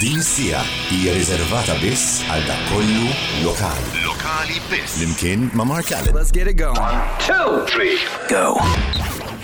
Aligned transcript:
Din 0.00 0.22
sija 0.22 0.58
hija 0.92 1.12
riservata 1.16 1.72
biss 1.80 2.18
għal 2.28 2.44
dak 2.50 2.66
kollu 2.68 3.06
lokali. 3.46 4.02
Lokali 4.04 4.60
biss. 4.68 4.98
Limkien 5.00 5.48
ma' 5.56 5.64
Mark 5.64 5.88
Allen. 5.96 6.12
Let's 6.12 6.28
get 6.32 6.44
it 6.52 6.58
going. 6.60 6.76
One, 6.76 7.00
two, 7.24 7.64
three, 7.72 7.96
go. 8.28 8.52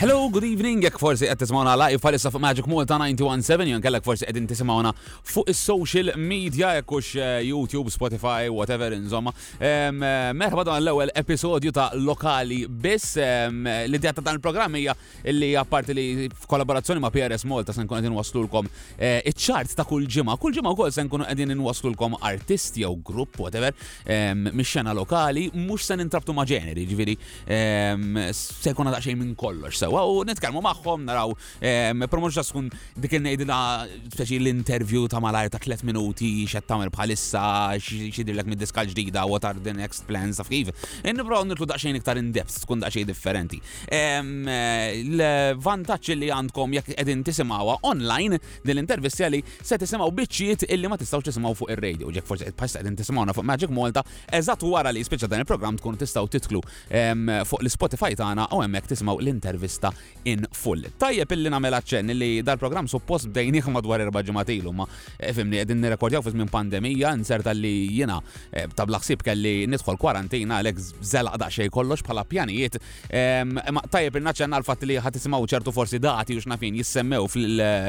Hello, 0.05 0.29
good 0.35 0.43
evening, 0.43 0.83
jek 0.83 0.97
forsi 0.99 1.29
għed 1.31 1.39
tismawna 1.45 1.77
live 1.79 2.01
palissa 2.03 2.27
fuq 2.35 2.43
Magic 2.43 2.67
Malta 2.67 2.97
917, 2.99 3.69
jon 3.71 3.83
kellek 3.85 4.03
forsi 4.03 4.27
għed 4.27 4.49
tismawna 4.51 4.91
fuq 5.31 5.53
il-social 5.53 6.09
media, 6.19 6.73
jekkux 6.81 7.11
eh, 7.23 7.37
YouTube, 7.47 7.87
Spotify, 7.95 8.49
whatever, 8.51 8.97
insomma. 8.99 9.31
Eh, 9.63 9.93
merħba 9.95 10.65
dan 10.67 10.81
l-ewel 10.83 11.13
episodju 11.15 11.71
ta' 11.77 11.85
lokali 12.03 12.65
biss, 12.67 13.13
eh, 13.23 13.47
li 13.87 14.01
d 14.03 14.09
ta' 14.11 14.25
dan 14.27 14.41
il-programm 14.41 14.75
hija 14.81 14.97
li 15.37 15.53
apparti 15.55 15.95
li 15.95 16.27
f'kollaborazzjoni 16.49 16.99
ma' 16.99 17.13
PRS 17.15 17.47
Malta 17.47 17.71
sen 17.77 17.87
kun 17.87 18.01
għedin 18.03 18.19
waslulkom 18.19 18.73
iċ-ċart 18.99 19.77
ta' 19.79 19.87
kull 19.87 20.11
ġima, 20.11 20.35
kull 20.43 20.59
ġima 20.59 20.75
u 20.75 20.81
kol 20.83 20.91
sen 20.91 21.07
kun 21.07 21.23
għedin 21.29 21.55
waslulkom 21.63 22.19
artisti 22.19 22.83
jew 22.83 22.91
grupp, 23.07 23.39
whatever, 23.39 23.71
mix 24.51 24.75
lokali, 24.83 25.47
mux 25.63 25.87
sen 25.93 26.03
intrabtu 26.03 26.35
ma' 26.35 26.49
ġeneri, 26.51 26.91
ġviri, 26.91 27.17
sen 28.35 28.75
kun 28.75 28.91
għadaxej 28.91 29.15
minn 29.15 29.39
kollox, 29.39 29.79
sew 29.79 29.92
sewa 29.93 30.07
u 30.13 30.23
nitkellmu 30.25 30.61
magħhom 30.65 31.03
naraw 31.05 31.33
promoġ 32.13 32.37
ta' 32.39 32.43
skun 32.49 32.69
dik 33.03 33.13
il-nejdina 33.19 33.57
speċi 34.15 34.39
l 34.41 34.47
intervju 34.51 35.01
ta' 35.13 35.21
malajr 35.21 35.51
ta' 35.53 35.59
3 35.61 35.83
minuti 35.85 36.45
xed 36.49 36.65
tagħmel 36.69 36.89
bħalissa 36.95 37.43
xidilek 37.77 38.49
mid-diska 38.49 38.87
ġdida 38.93 39.21
what 39.29 39.45
are 39.45 39.61
the 39.61 39.69
next 39.77 40.07
plans 40.09 40.41
ta' 40.41 40.47
kif. 40.49 40.73
Nipprovaw 41.05 41.45
nitlu 41.51 41.69
xejn 41.69 41.93
iktar 42.01 42.17
in-depth 42.23 42.63
tkun 42.65 42.81
daqsxejn 42.87 43.07
differenti. 43.11 43.61
L-vantaġġ 43.93 46.07
li 46.23 46.31
għandkom 46.39 46.73
jekk 46.79 46.97
qegħdin 46.97 47.21
tisimawa 47.29 47.77
online 47.93 48.41
din 48.65 48.73
l-intervistja 48.79 49.29
li 49.29 49.43
se 49.61 49.77
tisimgħu 49.83 50.09
biċċiet 50.23 50.65
illi 50.73 50.87
ma 50.89 50.97
tistaw 51.01 51.21
tisimgħu 51.27 51.53
fuq 51.61 51.69
ir-radio. 51.77 52.07
Ġek 52.13 52.25
forsi 52.31 52.43
qed 52.49 52.57
bħalissa 52.57 52.77
qegħdin 52.81 52.97
tisimgħuna 53.03 53.31
fuq 53.37 53.45
Magic 53.53 53.71
Malta 53.77 54.03
eżatt 54.41 54.63
wara 54.73 54.91
li 54.95 55.03
spiċċa 55.05 55.29
dan 55.29 55.41
il-programm 55.45 55.75
tkun 55.83 55.95
tistaw 56.01 56.25
titlu 56.33 56.61
fuq 56.65 57.61
l-Spotify 57.67 58.11
tagħna 58.25 58.43
u 58.57 58.59
hemmhekk 58.65 58.87
tisimgħu 58.97 59.19
l-intervista 59.21 59.82
lista 59.89 59.93
in 60.25 60.47
full. 60.55 60.85
Tajjeb 60.97 61.31
illi 61.35 61.51
namel 61.51 61.75
ċen 61.83 62.13
li 62.15 62.43
dal 62.47 62.59
program 62.59 62.87
suppost 62.87 63.27
bdejnieh 63.33 63.67
madwar 63.75 64.01
erba' 64.05 64.23
ġimgħat 64.23 64.51
ilu 64.55 64.71
ma 64.71 64.85
eh, 65.19 65.33
fimni 65.35 65.59
qegħdin 65.59 65.81
nirrekordjaw 65.83 66.23
fis 66.23 66.37
minn 66.39 66.47
pandemija 66.51 67.11
inserta 67.19 67.51
li 67.55 67.89
jiena 67.91 68.21
eh, 68.53 68.69
ta' 68.69 68.87
blaħsib 68.87 69.25
kelli 69.27 69.67
nidħol 69.67 69.99
kwarantina 69.99 70.61
għalhekk 70.61 71.03
żelaq 71.03 71.39
daqsxejn 71.43 71.75
kollox 71.75 72.05
bħala 72.07 72.25
pjanijiet. 72.31 72.79
Tajjeb 73.93 74.21
innaċċen 74.23 74.55
għal-fatt 74.61 74.87
li 74.87 75.01
ħad 75.03 75.19
tisimgħu 75.19 75.51
ċertu 75.55 75.75
forsi 75.75 75.99
dati 75.99 76.37
u 76.39 76.43
x'nafin 76.45 76.79
jissemmew 76.79 77.27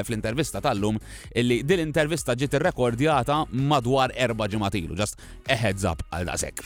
fl-intervista 0.01 0.63
tal-lum 0.65 0.97
illi 1.35 1.61
din 1.63 1.85
intervista 1.85 2.33
ġiet 2.33 2.57
irrekordjata 2.57 3.43
madwar 3.61 4.15
erba' 4.15 4.49
ġimgħat 4.49 4.79
ilu. 4.81 4.97
Just 4.97 5.21
heads 5.45 5.85
up 5.85 6.01
għal 6.09 6.31
daqshekk. 6.31 6.65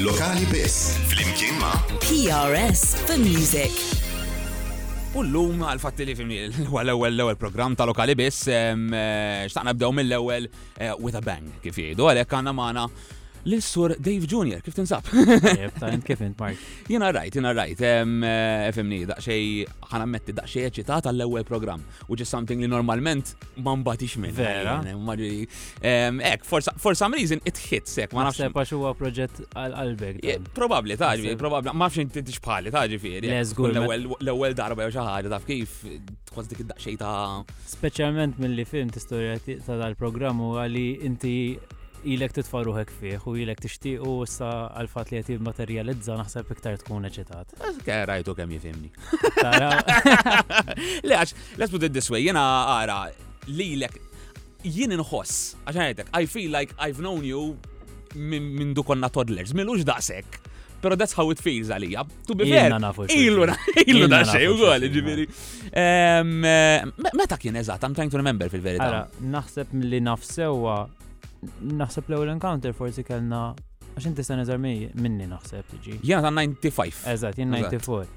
Lokali 0.00 0.48
biss 0.50 0.94
fl 1.12 1.24
ma' 1.60 1.74
PRS 2.08 2.94
for 3.06 3.16
Music. 3.20 4.05
U 5.16 5.22
l-lum 5.24 5.62
għal-fatti 5.64 6.04
li 6.04 6.14
fimni 6.16 6.36
l-ewel 6.46 7.14
l-ewel 7.16 7.38
program 7.40 7.72
ta' 7.72 7.86
lokali 7.88 8.12
biss, 8.20 8.50
eh, 8.52 8.74
xtaqna 9.48 9.72
bdew 9.76 9.94
mill-ewel 9.96 10.44
eh, 10.76 10.92
with 11.00 11.16
a 11.16 11.22
bang 11.24 11.48
kif 11.64 11.78
jgħidu, 11.80 12.04
għalek 12.10 12.34
għanna 12.36 12.52
maħna 12.58 12.84
l-sur 13.50 13.88
Dave 14.00 14.26
Jr. 14.26 14.58
kif 14.64 14.74
tinsab? 14.74 15.04
Kif 16.08 16.20
int, 16.22 16.38
Mark? 16.40 16.56
Jena 16.88 17.10
rajt, 17.14 17.34
jena 17.38 17.52
rajt. 17.54 17.78
Femni, 18.74 18.98
eh, 19.02 19.06
daqxej, 19.08 19.64
ħanammetti 19.92 20.34
daqxej 20.36 20.64
eċitat 20.70 21.06
għall 21.10 21.22
ewwel 21.26 21.46
program, 21.46 21.84
which 22.10 22.22
is 22.24 22.28
something 22.30 22.60
li 22.62 22.68
normalment 22.72 23.32
ma 23.64 23.74
mbatix 23.78 24.16
minn. 24.22 24.34
Vera. 24.34 24.80
Ek, 24.84 26.44
for 26.44 26.94
some 26.96 27.12
reason 27.14 27.40
it 27.46 27.56
hits, 27.56 27.96
ek, 28.02 28.14
ma 28.16 28.26
nafx. 28.28 28.40
Sepa 28.42 28.66
xuwa 28.68 28.92
proġett 28.98 29.44
għal-qalbek. 29.54 30.50
Probabli, 30.56 30.98
taġi, 30.98 31.36
probabli, 31.38 31.74
ma 31.74 31.86
nafx 31.86 32.02
inti 32.02 32.24
tixbħalli, 32.26 32.74
taġi 32.74 32.98
fieri. 33.02 33.32
L-ewel 33.36 34.58
darba 34.58 34.88
jew 34.88 34.96
xaħġa, 34.98 35.34
taf 35.36 35.46
kif 35.48 35.78
tkwas 36.32 36.50
dik 36.50 36.64
id-daqxej 36.66 36.98
ta' 36.98 37.44
Specialment 37.70 38.40
mill-li 38.42 38.66
film 38.66 38.90
t-istorja 38.92 39.38
ta' 39.44 39.78
dal 39.80 39.94
programmu 39.98 40.54
u 40.54 40.58
għali 40.62 40.88
inti 41.06 41.36
ilek 42.06 42.36
titfa' 42.38 42.62
ruħek 42.66 42.92
fih 43.00 43.24
u 43.26 43.32
ilek 43.42 43.60
tixtieq 43.64 44.04
u 44.06 44.12
sa 44.30 44.50
għal 44.78 44.88
fatt 44.90 45.12
li 45.12 45.20
qed 45.26 45.42
materializza 45.42 46.14
naħseb 46.20 46.50
iktar 46.54 46.78
tkun 46.82 47.08
eċitat. 47.10 47.54
Rajtu 48.12 48.34
kem 48.38 48.52
jifimni. 48.56 48.90
Leħax, 51.04 51.36
let's 51.58 51.72
put 51.74 51.82
it 51.88 51.92
this 51.92 52.10
way, 52.12 52.24
jiena 52.28 52.42
ara 52.76 53.00
lilek 53.48 53.98
jien 54.66 54.94
inħoss, 54.96 55.54
għax 55.66 55.84
għajtek, 55.86 56.12
I 56.20 56.26
feel 56.30 56.50
like 56.54 56.74
I've 56.78 57.02
known 57.02 57.24
you 57.26 57.42
minn 58.16 58.72
dukonna 58.74 59.10
toddlers, 59.12 59.54
milux 59.54 59.84
daqsek. 59.86 60.42
Pero 60.76 60.94
that's 60.94 61.16
how 61.16 61.24
it 61.32 61.40
feels 61.40 61.70
għalija. 61.72 62.02
To 62.28 62.34
be 62.36 62.46
fair. 62.50 62.68
Illu 63.10 63.46
illu 63.90 64.08
da 64.12 64.20
xej, 64.28 64.44
u 64.52 64.58
għalli 64.68 64.90
ġibiri. 64.92 65.24
Meta 67.16 67.38
kien 67.40 67.56
eżat, 67.58 67.86
I'm 67.88 67.96
trying 67.96 68.12
to 68.12 68.20
remember 68.20 68.50
fil-verità. 68.52 69.06
Naħseb 69.24 69.72
li 69.82 70.02
nafsewa 70.04 70.84
naħseb 71.60 72.10
l-ewwel 72.10 72.32
encounter 72.36 72.74
forsi 72.76 73.04
kellna 73.06 73.42
għax 73.96 74.10
inti 74.10 74.24
sena 74.26 74.44
eżar 74.44 74.60
minni 74.60 75.28
naħseb 75.30 75.70
tiġi. 75.72 75.98
Jien 76.04 76.24
ta' 76.24 76.32
95. 76.32 77.02
Eżatt, 77.14 77.38
jien 77.40 77.52
94. 77.54 78.08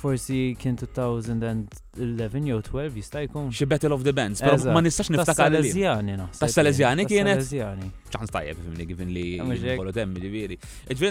Forsi 0.00 0.38
kien 0.58 0.78
2011 0.80 2.48
jew 2.48 2.60
12 2.64 2.96
jista' 3.00 3.22
jkun. 3.26 3.50
Xi 3.54 3.66
Battle 3.68 3.92
of 3.96 4.04
the 4.06 4.14
Bands, 4.16 4.40
però 4.44 4.56
ma 4.76 4.80
nistax 4.84 5.10
niftakar 5.14 5.50
li. 5.54 5.60
Salesjani 5.62 6.14
naħseb. 6.22 6.42
Tas 6.44 6.56
Salesjani 6.56 7.06
kienet. 7.08 7.40
Salesjani. 7.42 7.90
ċans 8.14 8.34
tajjeb 8.36 8.60
fimni 8.64 8.88
givin 8.90 9.12
li 9.16 9.28
kollu 9.76 9.92
temmi 9.96 10.24
ġifieri. 10.24 10.60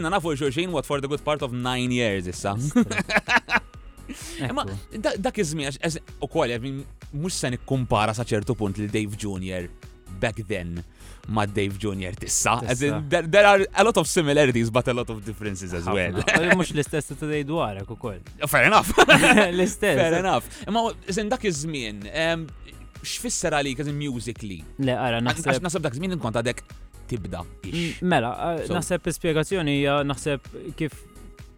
na 0.02 0.10
nafu 0.18 0.34
xulxin 0.36 0.74
what 0.74 0.86
for 0.86 1.02
the 1.02 1.08
good 1.08 1.22
part 1.24 1.42
of 1.42 1.52
9 1.52 1.90
years 1.92 2.28
issa. 2.28 2.56
Ma 4.54 4.66
dak 5.22 5.36
iż-żmien 5.38 5.76
ukoll 6.26 6.56
mhux 7.12 7.34
se 7.44 7.50
nikkumpara 7.54 8.14
sa 8.14 8.24
ċertu 8.24 8.56
punt 8.58 8.78
li 8.82 8.86
Dave 8.88 9.14
Jr 9.18 9.68
back 10.20 10.38
then 10.48 10.84
ma' 11.28 11.46
Dave 11.46 11.78
Jr. 11.80 12.14
tissa. 12.22 12.62
As 12.66 12.82
in, 12.82 13.06
there, 13.08 13.22
there 13.22 13.46
are 13.46 13.62
a 13.76 13.84
lot 13.84 13.96
of 13.98 14.08
similarities, 14.08 14.70
but 14.70 14.88
a 14.88 14.94
lot 14.94 15.10
of 15.10 15.24
differences 15.24 15.74
as 15.74 15.86
well. 15.86 16.14
Mux 16.58 16.72
l-istess 16.76 17.08
ta' 17.20 17.28
dej 17.30 17.44
dwarak 17.50 17.92
u 17.94 17.98
koll. 18.02 18.20
Fair 18.50 18.64
enough. 18.70 18.90
L-istess. 19.54 20.00
Fair 20.02 20.16
enough. 20.24 20.46
Ma' 20.76 20.88
zin 21.16 21.30
dak 21.32 21.46
iż-żmien, 21.50 22.02
x'fisser 23.04 23.54
għalik 23.60 23.78
kazin 23.82 23.94
in 23.94 24.02
musically? 24.02 24.60
Le, 24.82 24.96
għara, 24.98 25.22
naħseb. 25.30 25.60
Naħseb 25.68 25.86
dak 25.86 25.98
iż-żmien 26.00 26.18
inkont 26.18 26.42
għadek 26.42 26.64
tibda. 27.12 27.44
Mela, 28.06 28.34
naħseb 28.70 29.12
spiegazzjoni 29.20 29.82
naħseb 30.10 30.50
kif 30.80 30.98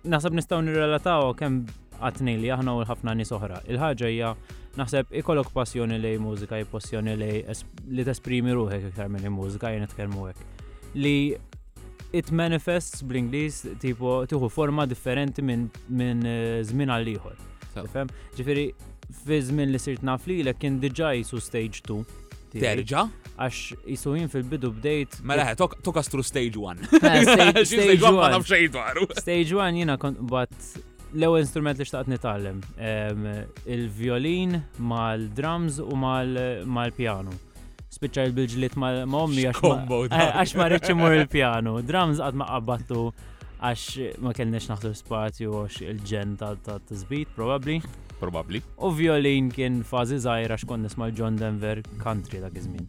naħseb 0.08 0.34
nistaw 0.36 0.60
nirrelataw 0.66 1.32
kemm 1.40 2.02
għatni 2.02 2.38
li 2.42 2.52
aħna 2.56 2.74
u 2.76 2.80
l 2.82 2.88
ħafna 2.90 3.14
nies 3.20 3.32
oħra. 3.38 3.60
il 3.70 3.78
ħagġa 3.80 4.10
hija 4.10 4.34
naħseb 4.80 5.16
ikollok 5.22 5.52
passjoni 5.56 5.98
lej 6.00 6.18
mużika, 6.24 6.60
passjoni 6.72 7.16
lej 7.20 7.40
li 7.92 8.06
tesprimi 8.08 8.54
ruħek 8.56 8.90
iktar 8.92 9.10
minn 9.12 9.26
il-mużika 9.28 9.72
jien 9.74 9.84
nitkellmu 9.86 10.28
hekk. 10.30 10.64
Li 10.96 11.14
it 12.16 12.32
manifests 12.36 13.04
bl 13.08 13.20
inglis 13.24 13.62
tipo 13.84 14.22
tieħu 14.32 14.50
forma 14.52 14.86
differenti 14.88 15.44
minn 15.44 15.68
min, 15.90 16.24
eh, 16.28 16.62
żmien 16.68 16.92
għal 16.92 17.12
ieħor. 17.16 17.36
Tifhem? 17.74 18.12
Ġifieri 18.38 18.66
fi 19.26 19.40
żmien 19.48 19.72
li 19.74 19.80
sirt 19.80 20.04
naf 20.08 20.26
lilek 20.28 20.60
kien 20.60 20.80
diġà 20.84 21.14
jisu 21.20 21.42
stage 21.44 21.84
2. 21.88 22.02
Terġa? 22.52 23.06
Għax 23.40 23.60
jisu 23.88 24.14
jien 24.18 24.28
fil-bidu 24.32 24.74
bdejt. 24.76 25.22
Mela 25.24 25.46
tokastru 25.56 25.84
tokas 25.88 26.10
stage 26.32 26.60
1. 26.60 26.84
Stage 27.64 28.00
1 28.00 28.16
ma 28.20 28.28
nafx 28.32 29.20
Stage 29.24 29.56
1 29.56 29.80
jiena 29.80 29.96
kont 30.00 30.20
bat 30.32 30.52
l-ewwel 31.18 31.44
instrument 31.44 31.78
li 31.80 31.86
xtaqt 31.88 32.08
nitgħallem 32.12 32.60
il-violin 33.76 34.54
mal-drums 34.80 35.80
u 35.84 35.96
mal-pjano. 36.00 37.34
Spiċċa 37.92 38.24
il 38.30 38.34
bilġlied 38.38 38.78
mal-ommi 38.80 39.44
eh, 39.50 39.52
għax 39.52 40.56
ma 40.56 40.70
rridx 40.72 40.94
imur 40.94 41.16
il-pjano. 41.20 41.76
Drums 41.84 42.22
qatt 42.24 42.38
ma 42.40 42.48
qabbattu 42.54 43.10
għax 43.62 44.24
ma 44.24 44.32
kellniex 44.38 44.70
naħdu 44.72 44.94
spazju 44.96 45.56
għax 45.66 45.82
il-ġen 45.90 46.38
ta' 46.40 46.80
tizbit, 46.90 47.32
probabli. 47.36 47.82
Probabli. 48.22 48.62
U 48.86 48.94
violin 48.96 49.52
kien 49.54 49.82
fażi 49.88 50.22
zaħira 50.24 50.60
x'konnis 50.62 50.96
mal 51.02 51.12
John 51.18 51.36
Denver 51.42 51.84
Country 52.06 52.40
dak 52.44 52.56
iż-żmien. 52.62 52.88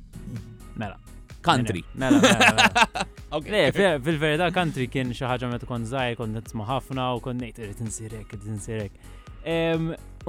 Mela, 0.81 0.97
Country. 1.43 1.85
Mela, 1.95 3.73
fil-verità 4.03 4.51
country 4.55 4.87
kien 4.93 5.11
xi 5.17 5.27
ħaġa 5.27 5.49
meta 5.51 5.67
zaħi, 5.93 6.15
kon 6.17 6.37
kont 6.39 6.65
ħafna 6.69 7.07
u 7.17 7.21
kont 7.25 7.43
ngħid 7.47 7.59
irid 7.67 7.81
insirek, 7.87 8.29
irrit 8.29 8.47
insirek. 8.47 8.93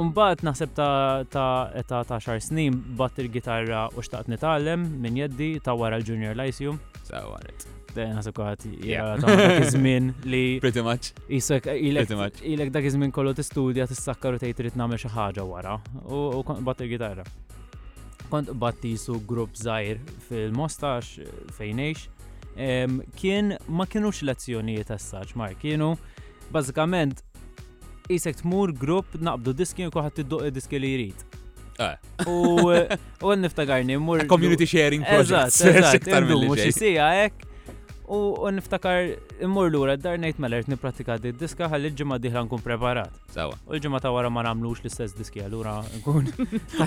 Umbat 0.02 0.42
naħseb 0.48 0.74
ta' 0.74 1.22
ta' 1.30 1.84
ta' 2.10 2.18
xar 2.20 2.42
snin 2.42 2.74
bat 2.98 3.20
il-gitarra 3.22 3.86
u 3.94 4.02
xtaqt 4.02 4.28
nitgħallem 4.34 4.82
minn 5.04 5.18
jeddi 5.22 5.52
ta' 5.62 5.76
wara 5.78 6.00
l-Junior 6.02 6.34
Lyceum. 6.34 6.80
Sawaret. 7.06 7.68
Naħseb 7.94 8.34
se 8.34 8.42
jgħat 8.42 9.28
iż-żmien 9.62 10.14
li. 10.32 10.44
Pretty 10.64 10.82
much. 10.88 11.12
Isek 11.30 11.70
ilek 11.78 12.74
dak 12.74 12.90
iż-żmien 12.90 13.14
kollu 13.14 13.36
tistudja 13.38 13.86
tistakkar 13.88 14.34
u 14.34 14.42
tgħid 14.42 14.58
trid 14.64 14.80
nagħmel 14.82 14.98
xi 15.06 15.14
ħaġa 15.14 15.46
wara 15.46 15.78
u 16.10 16.42
bat 16.56 16.82
il-gitarra 16.88 17.28
kont 18.34 18.50
battisu 18.58 19.16
grupp 19.30 19.56
zaħir 19.64 20.00
fil-mostax 20.28 21.20
fejnejx, 21.58 22.08
kien 23.22 23.54
ma 23.78 23.86
kienux 23.90 24.24
lezzjonijiet 24.26 24.90
tas 24.90 25.06
saċ 25.14 25.36
mar, 25.40 25.54
kienu 25.62 25.92
bazzikament 26.54 27.22
jisek 28.10 28.42
tmur 28.42 28.74
grupp 28.80 29.14
naqbdu 29.30 29.54
diski 29.62 29.86
u 29.90 29.94
kuħat 29.96 30.18
tidduq 30.22 30.50
diski 30.58 30.82
li 30.82 30.92
jrid. 30.96 31.24
Ah. 31.82 31.96
U 32.30 32.70
għan 32.70 33.46
niftagarni, 33.48 33.98
mur. 34.02 34.26
Community 34.30 34.68
sharing 34.70 35.06
project. 35.06 35.54
Eżat, 35.62 36.02
eżat, 36.02 36.10
eżat, 36.10 36.74
eżat, 36.74 37.48
U 38.10 38.50
niftakar 38.52 39.14
immur 39.46 39.70
lura 39.72 39.96
d-dar 39.98 40.18
nejt 40.20 40.38
melert 40.44 40.68
nipratika 40.68 41.16
di 41.22 41.32
diska 41.40 41.70
għalli 41.70 41.92
l-ġimma 41.94 42.18
diħla 42.20 42.42
nkun 42.46 42.62
preparat. 42.64 43.12
Sawa. 43.32 43.56
U 43.68 43.74
l-ġimma 43.78 44.00
ta' 44.04 44.12
wara 44.12 44.30
ma 44.30 44.44
namlux 44.44 44.82
l-istess 44.84 45.16
diski 45.16 45.40
għallura 45.44 45.78
nkun. 46.02 46.28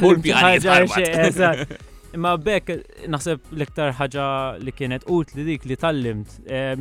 U 0.03 0.11
l-pjani 0.15 1.63
Imma 2.17 2.37
bekk 2.41 3.09
naħseb 3.11 3.49
l-iktar 3.53 3.95
ħaġa 3.99 4.27
li 4.65 4.73
kienet 4.73 5.09
utli 5.11 5.45
dik 5.49 5.67
li 5.69 5.77
tallimt. 5.81 6.37
Eh, 6.47 6.77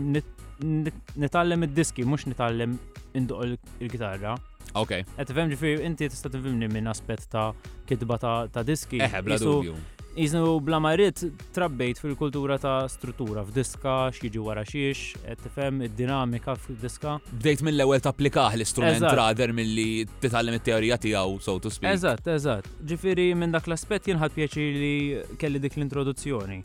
nitallem 1.20 1.66
id-diski, 1.68 2.06
mux 2.08 2.28
nitallem 2.30 2.78
induq 3.18 3.58
il-gitarra. 3.84 4.36
Ok. 4.76 5.00
Għet 5.18 5.32
fem 5.36 5.52
ġifiri, 5.52 5.82
inti 5.88 6.08
tista' 6.12 6.32
tifimni 6.32 6.70
minn 6.72 6.88
aspet 6.92 7.28
ta' 7.32 7.50
kidba 7.88 8.20
ta' 8.20 8.64
diski. 8.68 9.02
Eħe, 9.04 9.24
bla 9.28 9.40
dubju. 9.42 9.76
Iżnu 10.16 10.62
bla 10.62 10.80
marit 10.80 11.22
trabbejt 11.54 11.98
fil-kultura 12.00 12.56
ta' 12.64 12.86
struttura 12.90 13.42
f'diska, 13.44 13.96
x'jiġi 14.16 14.42
wara 14.46 14.62
xiex, 14.66 15.02
qed 15.26 15.42
tifhem 15.44 15.82
id-dinamika 15.84 16.54
f'diska. 16.56 17.18
Bdejt 17.36 17.64
mill-ewwel 17.68 18.00
tapplikaħ 18.06 18.56
l-istrument 18.56 19.04
rather 19.20 19.52
milli 19.58 20.06
titgħallem 20.24 20.56
it-teorija 20.62 20.98
tiegħu 21.04 21.36
so 21.48 21.58
to 21.60 21.72
speak. 21.76 21.98
Eżatt, 22.00 22.30
eżatt. 22.32 22.70
Ġifieri 22.94 23.26
minn 23.36 23.52
dak 23.58 23.68
l-aspett 23.68 24.08
jinħad 24.08 24.32
pjaċir 24.38 24.78
li 24.86 24.94
kelli 25.42 25.60
dik 25.66 25.76
l-introduzzjoni. 25.76 26.62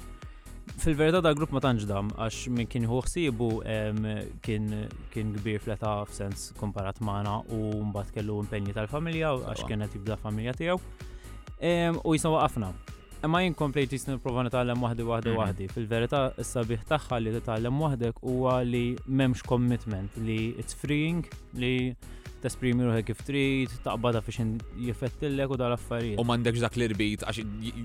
Fil-verità 0.86 1.18
da' 1.26 1.34
grupp 1.36 1.50
ma 1.56 1.64
tantx 1.64 1.88
dam 1.90 2.12
għax 2.20 2.38
minn 2.54 2.70
kien 2.70 2.86
ħsibu 2.88 3.50
kien 4.46 4.70
kien 5.10 5.34
kbir 5.40 5.58
fleta 5.66 5.96
f'sens 6.06 6.52
komparat 6.60 7.02
magħna 7.02 7.34
u 7.58 7.82
mbagħad 7.90 8.14
kellu 8.14 8.38
impenji 8.46 8.78
tal-familja 8.78 9.34
għax 9.42 9.66
kienet 9.72 9.98
jibda 9.98 10.20
familja 10.22 10.54
tiegħu. 10.62 11.10
U 12.06 12.14
jisna 12.14 12.38
ħafna. 12.46 12.72
Imma 13.26 13.40
jien 13.44 13.54
komplejt 13.58 13.92
jisni 13.92 14.14
prova 14.24 14.40
nitgħallem 14.46 14.80
waħdi 14.80 15.04
waħdi 15.10 15.30
mhm. 15.30 15.40
waħdi. 15.42 15.66
Fil-verità 15.74 16.20
s-sabiħ 16.40 16.86
tagħha 16.88 17.18
li 17.20 17.32
titgħallem 17.34 17.82
waħdek 17.84 18.22
huwa 18.24 18.54
li 18.64 18.84
m'hemmx 19.02 19.44
commitment 19.50 20.16
li 20.24 20.38
it's 20.62 20.76
freeing 20.80 21.26
li 21.60 21.74
tesprimi 22.40 22.86
ruħek 22.86 23.04
kif 23.10 23.18
trid, 23.28 23.72
taqbada 23.84 24.22
fiex 24.24 24.62
jifettillek 24.86 25.52
u 25.52 25.58
dal 25.60 25.74
affarijiet. 25.76 26.16
U 26.16 26.24
m'għandekx 26.24 26.64
dak 26.64 26.78
l-irbit 26.80 27.26
għax 27.28 27.42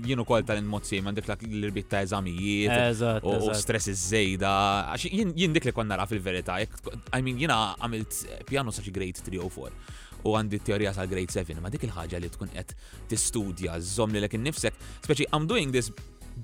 jien 0.08 0.24
ukoll 0.24 0.46
tal-inmozzi, 0.48 1.02
m'għandek 1.04 1.28
dak 1.28 1.44
l-irbit 1.50 1.90
ta' 1.92 2.00
eżamijiet 2.08 3.20
u 3.20 3.36
stress 3.66 3.92
iż-żejda. 3.92 4.54
Għax 4.94 5.10
jien 5.20 5.52
dik 5.58 5.68
li 5.68 5.76
konna 5.76 5.98
nara 5.98 6.08
fil-verità, 6.08 6.56
I 6.64 7.20
mean 7.20 7.36
jiena 7.44 7.60
għamilt 7.76 8.24
piano 8.48 8.72
sa 8.72 8.80
xi 8.88 8.96
grade 8.96 9.20
3 9.28 9.44
u 9.44 9.52
4 9.52 10.04
u 10.26 10.34
għandi 10.38 10.60
teorija 10.66 10.92
tal 10.96 11.08
grade 11.10 11.32
7, 11.34 11.56
ma 11.62 11.70
dik 11.72 11.86
il-ħaġa 11.88 12.20
li 12.22 12.30
tkun 12.34 12.50
qed 12.54 12.74
tistudja 13.10 13.78
żomm 13.94 14.16
li 14.18 14.24
lekin 14.26 14.44
nifsek, 14.46 14.76
speċi 15.06 15.30
I'm 15.34 15.48
doing 15.50 15.74
this 15.74 15.90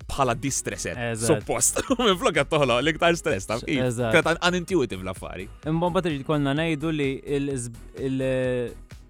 bħala 0.08 0.32
distresser, 0.40 0.96
suppost, 1.20 1.82
minn 2.00 2.16
flok 2.20 2.38
għattoħla 2.46 2.78
l-iktar 2.82 3.18
stress 3.20 3.48
ta' 3.50 3.58
kret 3.62 4.32
unintuitive 4.40 5.02
l-affari. 5.04 5.48
Mbomba 5.68 6.00
t 6.06 6.14
konna 6.28 6.54
najdu 6.56 6.94
li 6.96 7.10
il- 7.38 8.24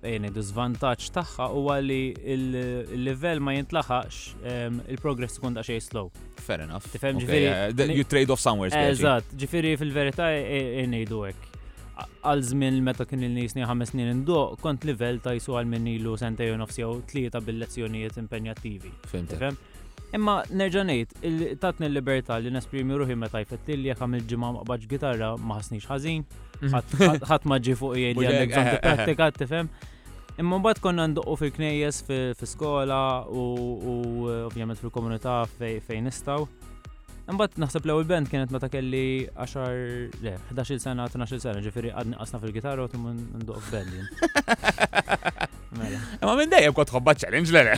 eh, 0.02 0.26
du 0.34 0.42
zvantaċ 0.42 1.12
taħħa 1.14 1.46
u 1.54 1.68
għalli 1.70 2.00
il-level 2.34 3.42
ma 3.46 3.54
jintlaħax 3.54 4.18
ehm, 4.42 4.80
il-progress 4.96 5.38
tkun 5.38 5.54
daċċej 5.60 5.84
slow. 5.86 6.10
Fair 6.42 6.64
enough. 6.66 6.90
Tifem 6.90 7.22
ġifiri. 7.22 7.46
Eh, 7.78 7.94
you 7.94 8.02
trade 8.02 8.34
off 8.34 8.42
somewhere. 8.42 8.74
Eżat, 8.88 9.30
ġifiri 9.38 9.76
fil-verita 9.78 10.32
ejni 10.34 11.04
eh, 11.04 11.26
ek 11.30 11.48
għal 12.24 12.42
żmien 12.50 12.78
meta 12.84 13.04
kien 13.08 13.22
il-nisni 13.26 13.64
ħames 13.66 13.92
snin 13.92 14.10
indu, 14.12 14.38
kont 14.62 14.86
livell 14.88 15.20
ta' 15.24 15.34
jisu 15.36 15.54
għal 15.58 15.68
minn 15.72 15.88
ilu 15.94 16.14
sentej 16.20 16.54
u 16.54 16.58
nofsi 16.60 16.82
jew 16.84 17.02
tlieta 17.10 17.42
bil-lezzjonijiet 17.44 18.18
impenjattivi. 18.22 18.90
Fem? 19.12 19.58
Imma 20.16 20.34
nerġa' 20.52 20.84
ngħid, 20.88 21.14
tatni 21.62 21.86
l-libertà 21.88 22.36
li 22.42 22.52
nesprimi 22.52 22.98
ruħi 23.00 23.16
meta 23.18 23.40
jfettilli 23.42 23.90
jekk 23.92 24.04
għamil 24.04 24.26
ġimgħa 24.30 24.50
maqbaġ 24.58 24.88
gitarra 24.92 25.30
ma 25.40 25.58
ħasnix 25.60 25.88
ħażin, 25.88 26.26
ħadd 27.30 27.48
ma 27.48 27.58
ġi 27.64 27.78
fuq 27.80 27.96
jgħid 28.02 28.20
li 28.20 28.28
għandek 28.28 28.52
bżonn 28.52 28.74
tipprattika 28.76 29.30
tifhem. 29.38 29.72
Imma 30.40 30.58
mbagħad 30.62 30.80
konna 30.84 31.04
ndoqqu 31.12 31.36
fil-knejjes 31.46 32.02
fil-skola 32.08 33.00
u 33.32 33.46
ovvjament 34.50 34.80
fil-komunità 34.80 35.40
fejn 35.58 36.06
nistgħu. 36.10 36.50
Imbat 37.30 37.54
naħseb 37.62 37.84
l-ewwel 37.86 38.06
band 38.10 38.28
kienet 38.32 38.50
meta 38.50 38.66
kelli 38.72 39.02
10 39.36 40.22
le 40.24 40.32
11 40.54 40.80
sena 40.82 41.04
12 41.12 41.38
sena 41.42 41.62
ġifieri 41.62 41.92
għadni 41.94 42.18
qasna 42.18 42.40
fil-gitarra 42.42 42.86
u 42.86 42.90
tim 42.90 43.04
nduq 43.42 43.62
f'band 43.68 43.92
jien. 43.94 44.08
Mela. 45.78 45.98
Ma 46.26 46.34
minn 46.36 46.50
dejjem 46.52 46.74
kont 46.76 46.90
ħobba 46.94 47.14
challenge 47.24 47.54
l 47.54 47.60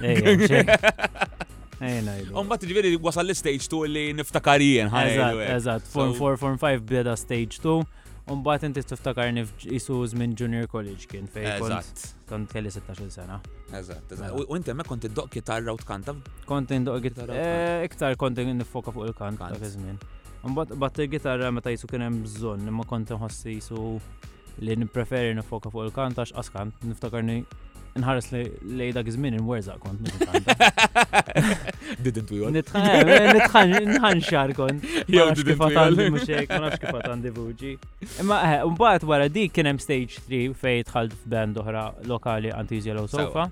Umbat 1.85 2.62
ġifieri 2.64 2.94
wasal 3.02 3.26
l-stage 3.29 3.67
2 3.69 3.88
li 3.93 4.02
niftakar 4.17 4.62
jien. 4.64 4.88
Eh. 4.88 5.43
Eżatt, 5.52 5.85
form 5.93 6.14
4, 6.17 6.38
form 6.40 6.56
5 6.62 6.87
beda 6.88 7.12
stage 7.19 7.61
2 7.61 7.82
un 8.32 8.41
bat 8.43 8.62
inti 8.65 8.81
nif 9.32 9.50
jisuz 9.61 10.15
minn 10.17 10.35
junior 10.37 10.67
college 10.67 11.06
kien 11.11 11.26
fej. 11.29 11.44
Eżatt. 11.61 12.15
Kont 12.29 12.53
kelli 12.53 12.71
16 12.73 13.11
sena. 13.11 13.41
Eżatt, 13.73 14.15
mela. 14.19 14.32
U 14.44 14.55
inti 14.56 14.71
hemmhekk 14.71 14.88
kont 14.88 15.05
iddoq 15.05 15.29
kitarra 15.31 15.73
u 15.73 15.76
tkanta? 15.82 16.15
Kont 16.49 16.71
indoq 16.73 17.03
kitarra. 17.05 17.35
Eh, 17.37 17.85
iktar 17.85 18.17
kont 18.17 18.37
nifoka 18.55 18.91
fuq 18.93 19.06
il 19.06 19.12
kanta 19.15 19.50
ta' 19.53 19.56
iż 19.56 19.99
Un 20.44 20.53
bat 20.55 20.69
bat 20.76 20.99
il-gitarra 21.00 21.49
meta 21.56 21.71
jisu 21.73 21.87
kien 21.88 22.00
hemm 22.05 22.19
bżonn, 22.26 22.67
imma 22.69 22.85
kont 22.85 23.09
inħossi 23.11 23.55
jisu 23.55 23.94
li 24.61 24.75
nipreferi 24.76 25.31
nifoka 25.35 25.71
fuq 25.73 25.87
il-kant 25.88 26.19
għax 26.21 26.35
qaskan 26.37 26.73
niftakarni 26.85 27.38
nħares 27.99 28.29
li 28.35 28.85
dak 28.94 29.06
iż-żmien 29.11 29.35
inwerza 29.38 29.75
kont 29.82 29.99
Didn't 32.05 32.31
we 32.35 32.38
want? 32.43 32.52
Nitħan 32.58 34.19
xar 34.25 34.49
kont. 34.56 34.81
Jew 35.06 35.26
kif 35.46 35.58
għandi 35.62 36.05
mhux 36.12 36.26
hekk, 36.29 36.50
ma 36.55 36.61
nafx 36.67 36.79
kif 36.82 36.94
għandi 36.99 37.31
vuġi. 37.37 37.73
Imma 38.25 38.37
eh, 38.49 38.61
mbagħad 38.73 39.02
wara 39.12 39.26
dik 39.32 39.50
kien 39.56 39.69
stage 39.82 40.14
3 40.29 40.49
fejn 40.58 40.82
dħalt 40.91 41.12
f'band 41.20 41.55
oħra 41.62 41.82
lokali 42.11 42.50
Antis 42.55 42.85
Yellow 42.91 43.06
Sofa. 43.11 43.44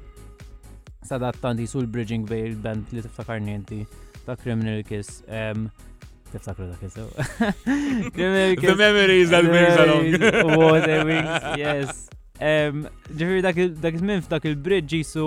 Sadat 1.07 1.37
tanti 1.43 1.67
sul 1.71 1.87
Bridging 1.91 2.25
Bay 2.29 2.45
band 2.55 2.85
li 2.93 3.01
tiftakarni 3.07 3.53
inti 3.61 3.81
ta' 4.27 4.37
Criminal 4.41 4.81
Kiss. 4.89 5.09
Tiftakru 6.33 6.65
dak 6.73 6.83
isew. 6.89 7.11
The 8.17 8.75
memories 8.75 9.29
that 9.31 9.45
brings 9.47 9.77
along. 9.79 10.09
Water 10.59 10.99
wings, 11.07 11.33
yes. 11.61 11.89
Ġifiri 12.43 13.43
dak 13.45 13.59
il 13.59 14.01
żmien 14.01 14.23
f'dak 14.25 14.47
il-bridge 14.51 14.97
jisu 14.99 15.27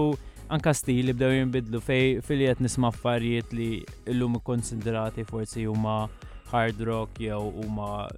anka 0.52 0.74
li 0.88 1.14
bdew 1.16 1.32
jinbidlu 1.40 1.80
fej 1.82 2.20
fil-jiet 2.28 2.60
nisma' 2.62 2.92
affarijiet 2.92 3.54
li 3.56 3.86
llum 4.12 4.36
ikkonsiderati 4.40 5.24
forsi 5.24 5.64
huma 5.66 6.10
hard 6.52 6.82
rock 6.88 7.16
jew 7.20 7.40
huma 7.56 8.10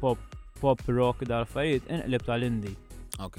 pop 0.00 0.18
pop 0.60 0.80
rock 0.88 1.24
dal-affarijiet 1.24 1.88
inqlib 1.88 2.22
tal-indi. 2.26 2.74
Ok. 3.18 3.38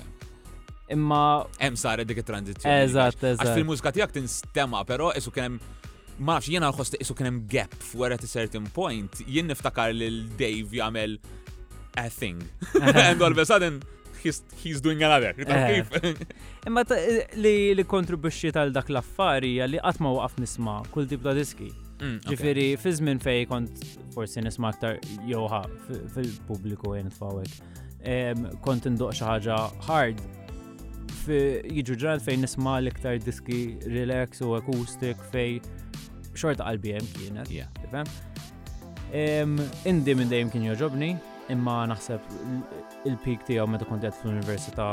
Imma. 0.94 1.46
Hemm 1.60 1.76
saret 1.80 2.08
dik 2.08 2.20
it-tranzizzjoni. 2.22 2.76
Eżatt, 2.86 3.22
eżatt. 3.26 3.46
Għax 3.46 3.56
fil-mużika 3.60 3.94
tiegħek 3.96 4.14
tinstema, 4.20 4.82
però 4.86 5.14
isu 5.18 5.32
kien 5.34 5.52
hemm 5.52 5.74
Mafx, 6.16 6.48
jena 6.48 6.70
għost 6.72 6.94
isu 7.04 7.12
gap 7.52 7.74
wara 8.00 8.16
a 8.16 8.24
certain 8.26 8.64
point, 8.72 9.18
jien 9.28 9.46
niftakar 9.50 9.92
li 9.92 10.06
l-Dave 10.10 10.70
jagħmel 10.78 11.18
a 12.00 12.06
thing. 12.08 12.40
And 12.82 13.22
all 13.22 13.32
of 13.34 13.38
a 13.38 13.46
sudden, 13.46 13.82
he's, 14.25 14.39
he's 14.62 14.79
doing 14.82 15.00
another. 15.03 15.34
Eh. 15.39 15.84
Imma 16.67 16.84
li 17.46 17.53
li 17.77 17.84
kontribuxxi 17.96 18.51
tal 18.55 18.74
dak 18.75 18.89
l-affari 18.94 19.53
li 19.72 19.82
qatt 19.84 20.00
ma 20.01 20.12
waqaf 20.17 20.39
nisma' 20.44 20.79
kull 20.94 21.08
tip 21.12 21.24
ta' 21.25 21.36
diski. 21.38 21.70
Mm, 22.03 22.15
Ġifieri 22.27 22.65
fi 22.82 22.94
żmien 22.98 23.22
fej 23.24 23.46
kont 23.51 23.84
forsi 24.15 24.41
nisma' 24.44 24.72
aktar 24.74 24.98
joha 25.32 25.62
fil-pubbliku 26.15 26.96
jien 26.98 27.12
tfawek. 27.13 27.53
Kont 28.65 28.89
indoq 28.89 29.15
xi 29.17 29.27
ħaġa 29.29 29.60
hard 29.89 30.25
jiġu 31.27 31.96
ġran 31.98 32.20
fejn 32.25 32.44
nisma' 32.46 32.79
l-iktar 32.84 33.22
diski 33.25 33.63
relax 33.89 34.44
u 34.46 34.51
akustik 34.60 35.22
fej 35.34 35.60
xorta 36.38 36.65
qalbi 36.67 36.98
hemm 36.98 37.13
kienet. 37.15 38.03
Indi 39.86 40.17
minn 40.20 40.27
dejjem 40.29 40.51
kien 40.53 40.65
joġobni, 40.74 41.13
imma 41.54 41.86
naħseb 41.92 42.24
il-pik 43.10 43.44
tiegħu 43.48 43.68
meta 43.70 43.86
kont 43.86 44.04
fl-università 44.14 44.88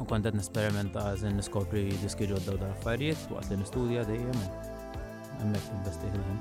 u 0.00 0.04
kont 0.08 0.24
qed 0.30 0.36
nesperimenta 0.40 1.02
żin 1.20 1.32
niskopri 1.38 1.82
diski 2.02 2.24
ġodda 2.30 2.50
u 2.56 2.58
affarijiet 2.70 3.20
waqt 3.34 3.48
li 3.52 3.56
nistudja 3.60 4.00
dejjem 4.08 4.40
hemmhekk 5.40 5.66
investih 5.78 6.12
il-ħin. 6.20 6.40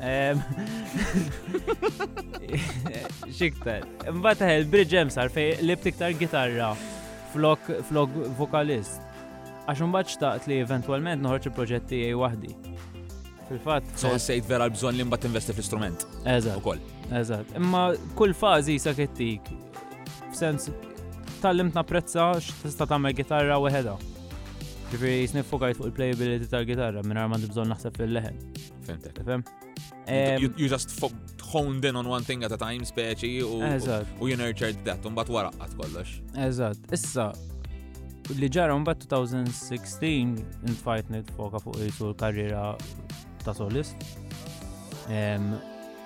Xiktar. 3.40 3.82
Mbata 4.16 4.44
il-bridge 4.56 4.94
hemm 4.96 5.10
sar 5.12 5.28
fejn 5.34 5.56
libt 5.68 5.84
gitarra 6.22 6.68
flok 7.34 7.62
vokalist. 8.40 9.00
Għax 9.68 9.80
mbagħad 9.92 10.06
xtaqt 10.14 10.42
li 10.50 10.56
eventwalment 10.64 11.20
noħroġ 11.22 11.42
il-proġetti 11.50 11.96
għaj 12.06 12.16
waħdi 12.24 12.50
Fil-fat. 13.50 13.82
So 13.98 14.12
sejt 14.22 14.46
vera 14.46 14.68
l-bżon 14.70 14.94
li 14.94 15.02
mbat 15.02 15.24
investi 15.26 15.54
fil 15.56 15.64
istrument 15.64 16.04
Eżat. 16.22 16.60
U 16.60 16.62
koll. 16.62 16.78
Eżat. 17.18 17.48
Imma 17.58 17.88
kull 18.18 18.30
fazi 18.34 18.76
jisa 18.76 18.92
kettik. 18.94 19.48
F-sens, 20.30 20.68
tal-limt 21.42 21.74
naprezza 21.74 22.28
x'tista' 22.38 22.86
tagħmel 22.92 23.16
gitarra 23.18 23.56
u 23.58 23.64
weħeda. 23.66 23.96
Ġifieri 24.92 25.26
snifokajt 25.32 25.80
fuq 25.80 25.88
il-playability 25.90 26.46
tal-gitarra 26.52 27.02
minn 27.06 27.18
ma 27.32 27.40
bżon 27.42 27.72
naħseb 27.74 27.98
fil-leħen. 27.98 28.38
Fimtek. 28.86 29.18
Fem? 29.26 29.42
You 30.10 30.68
just 30.70 30.94
honed 31.50 31.84
in 31.84 31.96
on 31.98 32.06
one 32.10 32.22
thing 32.24 32.44
at 32.46 32.54
a 32.54 32.58
time, 32.58 32.86
speċi, 32.86 33.32
u 33.42 34.28
you 34.28 34.36
nurtured 34.38 34.78
that, 34.86 35.02
un 35.06 35.14
bat 35.18 35.28
għat 35.30 35.74
kollox. 35.78 36.18
Eżat. 36.46 36.86
Issa, 36.98 37.28
li 38.36 38.46
ġara 38.48 38.74
un 38.78 38.86
bat 38.86 39.02
2016 39.10 40.38
intfajt 40.70 41.10
foka 41.38 41.58
fuq 41.62 41.82
il-karriera 41.86 42.74
ta' 43.44 43.52
solist 43.54 43.96
Um, 45.10 45.54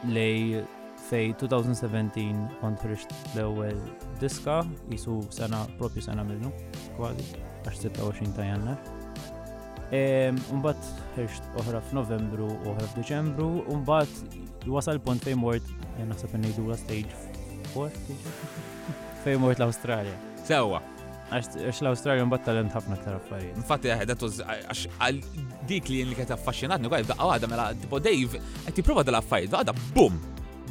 lej 0.08 0.62
fej 1.10 1.34
2017 1.36 2.38
kont 2.62 2.80
ħrixt 2.80 3.10
l-ewwel 3.36 3.74
diska 4.22 4.54
jisu 4.88 5.18
sena 5.34 5.58
propju 5.80 6.00
sena 6.06 6.24
minnu 6.24 6.48
kważi 6.96 7.26
għax 7.66 7.82
26 7.90 8.32
ta' 8.38 8.46
jannar. 8.48 8.80
Umbat 10.54 10.88
ħrixt 11.18 11.50
oħra 11.60 11.82
f'Novembru, 11.84 12.48
oħra 12.70 12.88
f'Deċembru, 12.94 13.50
umbat 13.76 14.64
wasal 14.76 15.02
punt 15.04 15.26
fejn 15.26 15.42
mort 15.42 15.68
naħseb 16.00 16.38
ngħidu 16.40 16.64
la 16.70 16.80
stage 16.80 17.12
4 17.74 18.08
fejn 19.26 19.44
mort 19.44 19.60
l-Awstralja. 19.60 20.16
Sewwa. 20.48 20.80
Għax 21.32 21.80
l 21.80 21.88
australian 21.88 22.28
bat 22.28 22.42
talent 22.44 22.72
ħafna 22.74 22.98
ktar 23.00 23.16
affarijiet. 23.16 23.56
Infatti, 23.56 23.90
għed 23.90 24.12
eh, 24.12 24.38
eh, 24.42 24.62
għax 24.68 24.82
għal 25.00 25.48
dik 25.70 25.88
li 25.88 26.02
li 26.10 26.16
affaxxinatni, 26.20 26.90
għaj 26.90 27.06
daqqa 27.08 27.28
għada 27.38 27.50
mela, 27.50 27.68
tipo 27.80 28.00
Dave, 28.02 28.40
għed 28.68 28.80
jiprofa 28.82 29.06
dal-affarijiet, 29.08 29.56
għada 29.60 29.76
bum! 29.96 30.18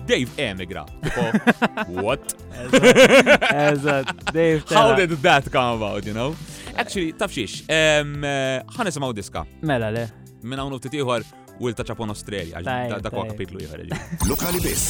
Dave 0.06 0.36
emigra. 0.44 0.84
Tipo, 1.02 1.28
what? 2.04 2.34
Eżat, 2.60 4.12
Dave. 4.34 4.64
How 4.76 4.94
did 5.00 5.12
that 5.24 5.48
come 5.50 5.78
about, 5.80 6.06
you 6.06 6.14
know? 6.14 6.36
Actually, 6.76 7.14
tafxiex, 7.14 7.64
eh, 7.70 8.04
ħan 8.04 8.92
um, 8.92 9.14
diska. 9.16 9.46
Mela 9.62 9.90
le. 9.96 10.08
Minna 10.44 10.66
unu 10.68 10.76
ftitiħor 10.82 11.43
u 11.62 11.70
l-taċapon 11.70 12.10
Australia, 12.10 12.62
da 13.02 13.12
kwa 13.14 13.26
kapitlu 13.30 13.60
jħarġi. 13.62 13.98
Lokali 14.32 14.62
biss. 14.64 14.86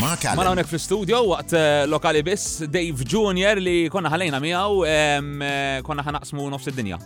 Mara 0.00 0.52
unek 0.54 0.68
fil-studio 0.70 1.20
waqt 1.32 1.54
eh, 1.58 1.82
lokali 1.88 2.22
biss, 2.26 2.62
Dave 2.68 3.04
Jr. 3.04 3.60
li 3.60 3.76
konna 3.92 4.12
ħalejna 4.12 4.40
miegħu 4.42 4.86
eh, 4.88 5.82
konna 5.86 6.06
ħanaqsmu 6.06 6.48
nofs 6.54 6.70
id-dinja. 6.72 7.00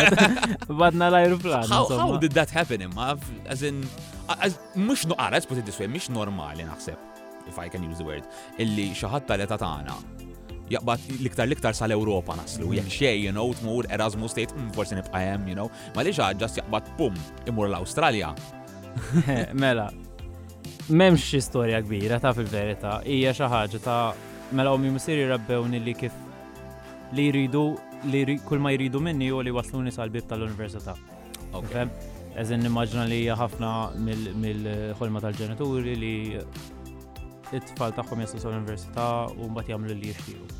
Badna 0.82 1.08
l-aeroplan. 1.12 1.70
How 1.70 2.18
did 2.20 2.34
that 2.36 2.52
happen 2.52 2.84
imma? 2.84 3.14
As 3.48 3.62
in, 3.64 3.80
mux 4.74 5.06
nuqqara, 5.08 5.40
put 5.48 5.58
it 5.58 5.64
this 5.64 5.80
way, 5.80 5.88
mux 5.88 6.08
normali 6.12 6.68
naħseb, 6.68 7.00
if 7.48 7.58
I 7.58 7.70
can 7.72 7.84
use 7.88 7.98
the 8.02 8.08
word, 8.08 8.26
illi 8.58 8.90
xaħat 8.96 9.26
tal-età 9.32 9.56
jaqbad 10.70 11.00
liktar 11.22 11.46
liktar 11.46 11.72
sal-Europa 11.76 12.34
naslu, 12.36 12.72
jek 12.74 12.86
mm. 12.86 12.90
xej, 12.96 13.22
you 13.26 13.32
know, 13.32 13.50
tmur 13.60 13.86
Erasmus 13.92 14.32
State, 14.34 14.54
mm, 14.56 14.72
forsi 14.74 14.96
nibqa 14.98 15.20
jem, 15.22 15.46
you 15.48 15.54
know, 15.58 15.68
ma 15.94 16.02
li 16.06 16.12
ġaġġas 16.16 16.58
jaqbad 16.62 16.90
pum, 16.98 17.14
imur 17.50 17.68
l-Australia. 17.70 18.32
Mela, 19.62 19.88
memx 20.88 21.34
storja 21.46 21.82
kbira 21.84 22.18
ta' 22.22 22.34
fil-verita, 22.36 22.98
hija 23.06 23.34
xi 23.38 23.50
ħaġa 23.52 23.82
ta' 23.84 24.14
mela 24.54 24.70
ommi 24.74 24.90
misieri 24.94 25.26
rabbewni 25.30 25.80
li 25.82 25.92
kif 25.98 26.14
li 27.18 27.28
jridu 27.32 27.64
li 28.12 28.36
kull 28.46 28.62
ma 28.62 28.70
jridu 28.74 29.00
minni 29.02 29.30
u 29.34 29.40
li 29.42 29.54
wasluni 29.54 29.92
sal-bib 29.94 30.26
tal-università. 30.30 30.94
Fem? 31.72 31.88
Eżin 32.36 32.66
immaġna 32.68 33.06
li 33.08 33.22
ħafna 33.32 33.70
mill-ħolma 34.04 35.22
tal-ġenituri 35.24 35.94
li 35.96 36.12
it-tfal 37.56 37.94
tagħhom 37.96 38.22
jaslu 38.26 38.42
sal-università 38.44 39.08
u 39.32 39.48
mbagħad 39.48 39.72
jagħmlu 39.76 39.98
li 40.02 40.12
jixtiequ 40.14 40.55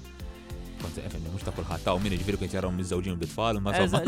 konti 0.87 1.02
FM 1.11 1.23
mux 1.35 1.43
ta' 1.45 1.52
kullħat 1.57 1.81
ta' 1.87 1.95
u 1.97 1.99
minn 2.02 2.16
ġviri 2.21 2.37
kien 2.43 2.52
jarom 2.59 2.75
nizzawġin 2.81 3.16
bit-tfal 3.21 3.57
ma' 3.62 3.75
somma. 3.76 3.99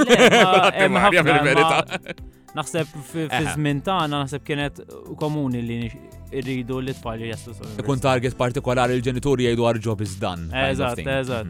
Naħseb 2.59 2.87
fizmin 3.05 3.79
ta' 3.85 4.01
naħseb 4.13 4.43
kienet 4.47 4.75
komuni 5.21 5.61
li 5.67 5.79
irridu 6.41 6.77
li 6.85 6.93
tfal 6.97 7.21
jaslu. 7.29 7.53
Ikun 7.83 7.99
target 8.03 8.35
partikolari 8.39 8.93
l-ġenituri 8.99 9.41
jgħidu 9.49 9.63
għar 9.71 9.79
job 9.89 9.99
is 10.07 10.15
done. 10.21 10.45
Eżat, 10.71 10.97
eżat. 11.03 11.49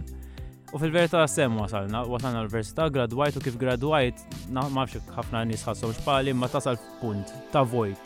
U 0.69 0.77
fil-verità 0.77 1.23
sem 1.33 1.53
wasalna, 1.57 2.03
wasalna 2.05 2.43
l-università, 2.45 2.83
gradwajt 2.93 3.35
u 3.39 3.41
kif 3.41 3.57
gradwajt, 3.61 4.19
nafx 4.53 4.99
ħafna 5.17 5.39
nisħassom 5.49 5.93
xpali, 5.97 6.33
ma 6.37 6.49
tasal 6.53 6.77
punt 7.01 7.27
ta' 7.55 7.65
vojt, 7.65 8.05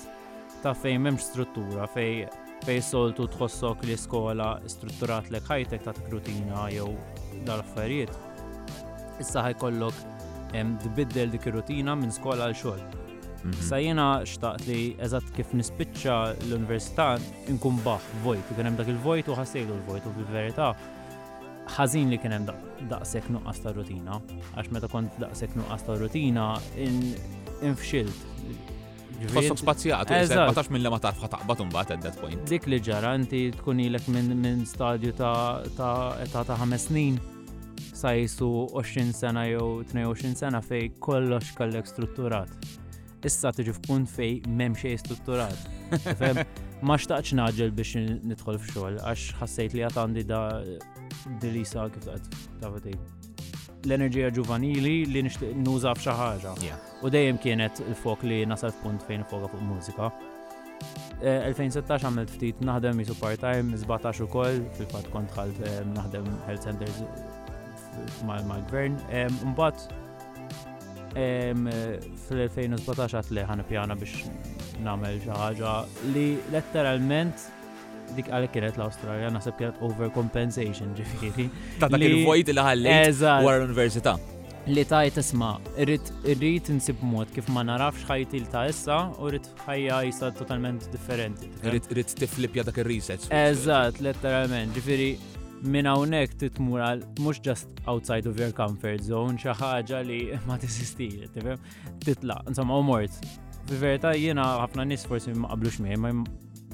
ta' 0.63 0.75
fejn 0.79 1.01
memx 1.09 1.21
struttura, 1.33 1.83
fejn 1.91 2.19
fej 2.63 2.83
soltu 2.87 3.27
tħossok 3.27 3.87
li 3.89 3.97
skola 3.99 4.51
strutturat 4.71 5.31
l 5.33 5.41
ħajtek 5.47 5.85
ta' 5.87 5.95
krutina 6.07 6.67
jew 6.71 6.87
dal-affarijiet. 7.47 8.13
Issa 9.23 9.43
ħajkollok 9.49 10.03
tbiddel 10.85 11.33
dik 11.35 11.47
ir-rutina 11.51 11.95
minn 11.99 12.13
skola 12.15 12.47
għal 12.47 12.57
xogħol. 12.63 12.83
Mhm. 13.43 13.63
Sa 13.69 13.81
jena 13.83 14.07
xtaqt 14.23 14.67
li 14.69 14.81
eżatt 15.07 15.33
kif 15.37 15.55
nispiċċa 15.59 16.17
l-università 16.49 17.07
nkun 17.55 17.81
baħ 17.87 18.07
vojt, 18.27 18.53
kien 18.55 18.71
hemm 18.71 18.79
dak 18.79 18.91
il-vojt 18.95 19.33
u 19.33 19.39
ħassejlu 19.41 19.79
l-vojt 19.81 20.07
u 20.07 20.15
fil-verità 20.19 20.69
ħażin 21.77 22.13
li 22.13 22.19
kien 22.21 22.37
hemm 22.37 22.47
daqshekk 22.91 23.33
nuqqas 23.37 23.59
ta' 23.65 23.73
rutina, 23.77 24.21
għax 24.59 24.71
meta 24.77 24.87
kont 24.95 25.19
daqshekk 25.23 25.59
nuqqas 25.63 25.83
ta' 25.87 25.99
rutina 26.01 26.47
infxilt 27.63 28.72
Tħossok 29.29 29.61
spazjat, 29.63 30.11
ma 30.11 30.55
tax 30.57 30.71
minn 30.73 30.89
ma 30.91 30.99
tarfa 30.99 31.41
un 31.63 31.69
bat 31.71 31.91
at 31.95 32.01
that 32.03 32.19
point. 32.21 32.41
Dik 32.49 32.67
li 32.67 32.81
ġara 32.83 33.13
inti 33.17 33.51
tkun 33.59 33.79
ilek 33.81 34.09
minn 34.11 34.65
stadju 34.67 35.13
ta' 35.17 35.63
ta' 35.77 36.17
ta' 36.33 36.57
ħames 36.59 36.89
snin 36.89 37.21
sa 37.95 38.15
jisu 38.17 38.49
20 38.75 39.13
sena 39.15 39.45
jew 39.47 39.85
22 39.93 40.35
sena 40.43 40.61
fej 40.63 40.89
kollox 41.01 41.53
kallek 41.59 41.87
strutturat. 41.87 42.51
Issa 43.25 43.53
tiġi 43.55 43.77
f'punt 43.79 44.11
fej 44.11 44.41
m'hemm 44.49 44.75
xej 44.75 44.97
strutturat. 44.99 45.59
Ma 46.87 46.97
xtaqx 46.99 47.37
naġel 47.39 47.71
biex 47.71 47.93
nidħol 48.27 48.59
f'xogħol 48.59 48.97
għax 49.07 49.29
ħassejt 49.39 49.77
li 49.79 49.85
għad 49.87 50.01
għandi 50.03 50.27
da 50.33 50.41
eh, 50.59 50.83
dilisa 51.39 51.87
kif 51.95 52.09
taqt 52.09 52.35
l-enerġija 53.87 54.31
ġuvanili 54.37 54.93
li 55.11 55.21
nixtieq 55.27 55.53
nuża 55.59 55.93
f'xi 55.99 56.13
ħaġa. 56.19 56.53
U 57.03 57.07
dejjem 57.11 57.39
kienet 57.43 57.75
il-fok 57.85 58.21
li 58.29 58.39
nasal 58.47 58.73
punt 58.83 59.01
fejn 59.09 59.23
foka 59.31 59.47
fuq 59.53 59.63
mużika. 59.71 60.07
2016 61.23 61.79
eh, 61.79 61.91
għamilt 62.09 62.31
ftit 62.37 62.57
naħdem 62.67 62.97
jisu 63.03 63.15
part-time, 63.19 63.69
17 63.79 64.25
ukoll, 64.27 64.57
fil 64.77 64.89
fat 64.91 65.07
kont 65.15 65.31
għalt 65.39 65.59
eh, 65.67 65.83
naħdem 65.95 66.27
health 66.47 66.63
centers 66.67 66.99
eh, 67.03 67.07
mal-gvern. 68.27 68.95
Mbagħad 69.53 69.77
fil-2017 71.13 73.19
għat 73.19 73.33
li 73.37 73.43
ħana 73.51 73.63
pjana 73.71 73.95
biex 73.99 74.13
namel 74.83 75.15
xaħġa 75.27 75.73
li 76.15 76.27
letteralment 76.55 77.37
dik 78.17 78.29
għalek 78.33 78.53
kienet 78.55 78.79
l-Australia, 78.79 79.31
nasib 79.33 79.57
kienet 79.59 79.81
overcompensation 79.85 80.93
ġifiri. 80.99 81.49
Ta' 81.81 81.91
dak 81.93 82.05
il-vojt 82.07 82.53
li 82.55 82.65
ħallejt 82.69 83.23
wara 83.45 83.63
l-Università. 83.63 84.17
Li 84.71 84.85
ta' 84.87 85.01
jtisma, 85.09 85.57
rrit 85.85 86.71
nsib 86.77 87.01
mod 87.03 87.31
kif 87.35 87.49
ma 87.51 87.65
narafx 87.67 88.05
ħajti 88.07 88.39
l 88.45 88.51
ta' 88.53 88.69
issa 88.71 88.99
u 89.19 89.27
rrit 89.33 89.49
ħajja 89.67 89.97
jisa 90.09 90.29
totalment 90.39 90.87
differenti. 90.95 91.49
Rrit 91.65 92.15
tiflipja 92.21 92.63
dak 92.69 92.79
il 92.85 92.91
reset 92.93 93.27
Eżat, 93.35 93.99
letteralment, 94.07 94.71
ġifiri 94.77 95.09
minn 95.67 95.87
hawnhekk 95.91 96.39
titmur 96.45 96.83
għal 96.83 97.03
mhux 97.23 97.43
just 97.43 97.83
outside 97.91 98.31
of 98.31 98.39
your 98.39 98.55
comfort 98.55 99.03
zone 99.07 99.35
xi 99.39 99.51
ħaġa 99.59 100.05
li 100.07 100.21
ma 100.49 100.59
tisistix, 100.63 101.27
tifhem? 101.35 101.59
Titla, 102.07 102.39
insomma, 102.47 102.79
u 102.79 102.87
mort. 102.87 103.19
Fi 103.67 103.79
verità 103.83 104.11
jiena 104.15 104.47
ħafna 104.65 104.87
nies 104.91 105.07
forsi 105.11 105.35
ma 105.39 105.51
qablux 105.55 105.79
miegħi, 105.83 106.23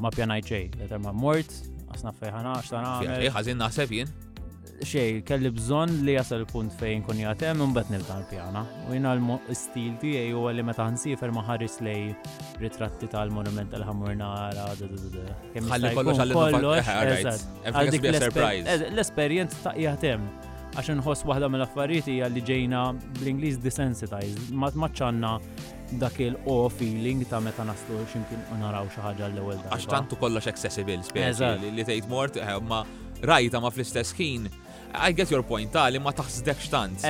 ma 0.02 0.10
pjanajt 0.14 0.46
xej, 0.50 0.64
letter 0.80 1.00
ma 1.02 1.12
mort, 1.12 1.52
għasna 1.92 2.12
fejħana, 2.20 2.56
xtana. 2.64 3.20
Għazin 3.34 3.60
naħseb 3.62 3.94
jien? 3.98 4.10
Xej, 4.78 5.22
kelli 5.26 5.50
bżon 5.50 5.96
li 6.06 6.12
jasal 6.14 6.44
punt 6.46 6.70
fejn 6.78 7.00
kun 7.02 7.18
jatem, 7.18 7.58
un 7.64 7.72
bet 7.74 7.88
nibda 7.90 8.20
l-pjana. 8.20 8.60
U 8.86 8.94
jina 8.94 9.10
l-stil 9.18 9.96
għaj 9.98 10.36
u 10.38 10.42
għalli 10.46 10.64
meta 10.68 10.86
fer 11.18 11.32
maħaris 11.34 11.80
lej 11.86 12.12
ritratti 12.62 13.08
tal-monument 13.10 13.72
tal-ħamurnara, 13.74 14.68
Għalli 15.54 15.94
kollox 15.98 16.22
għalli 16.22 16.38
kollox. 16.44 18.20
L-esperienz 18.92 19.56
eh, 19.58 19.64
ta' 19.66 19.74
jatem. 19.82 20.28
Għaxin 20.78 21.00
nħoss 21.02 21.26
wahda 21.26 21.48
mill-affarijiet 21.50 22.12
hija 22.14 22.28
li 22.30 22.44
ġejna 22.46 22.84
bl-Ingliż 23.18 23.58
desensitized, 23.66 24.54
ma 24.54 24.70
tmaċċanna 24.70 25.34
dak 25.90 26.18
il-o 26.18 26.68
feeling 26.68 27.24
ta' 27.26 27.40
meta 27.40 27.64
naslu 27.64 28.00
ximkien 28.12 28.40
naraw 28.60 28.88
xi 28.92 29.00
ħaġa 29.00 29.28
l 29.32 29.40
ewel 29.40 29.60
Għax 29.72 29.86
tantu 29.88 30.18
kollox 30.20 30.48
accessible 30.50 31.00
spesa 31.06 31.54
li 31.56 31.84
tgħid 31.84 32.08
mort 32.10 32.36
eh, 32.36 32.56
ma 32.60 32.82
rajta 33.24 33.58
ma 33.60 33.70
fl-istess 33.72 34.12
ħin. 34.14 34.44
I 34.94 35.12
get 35.12 35.30
your 35.32 35.42
point 35.44 35.72
ta' 35.72 35.86
ah, 35.86 35.90
li 35.92 35.98
ma 36.00 36.12
xtant. 36.12 37.02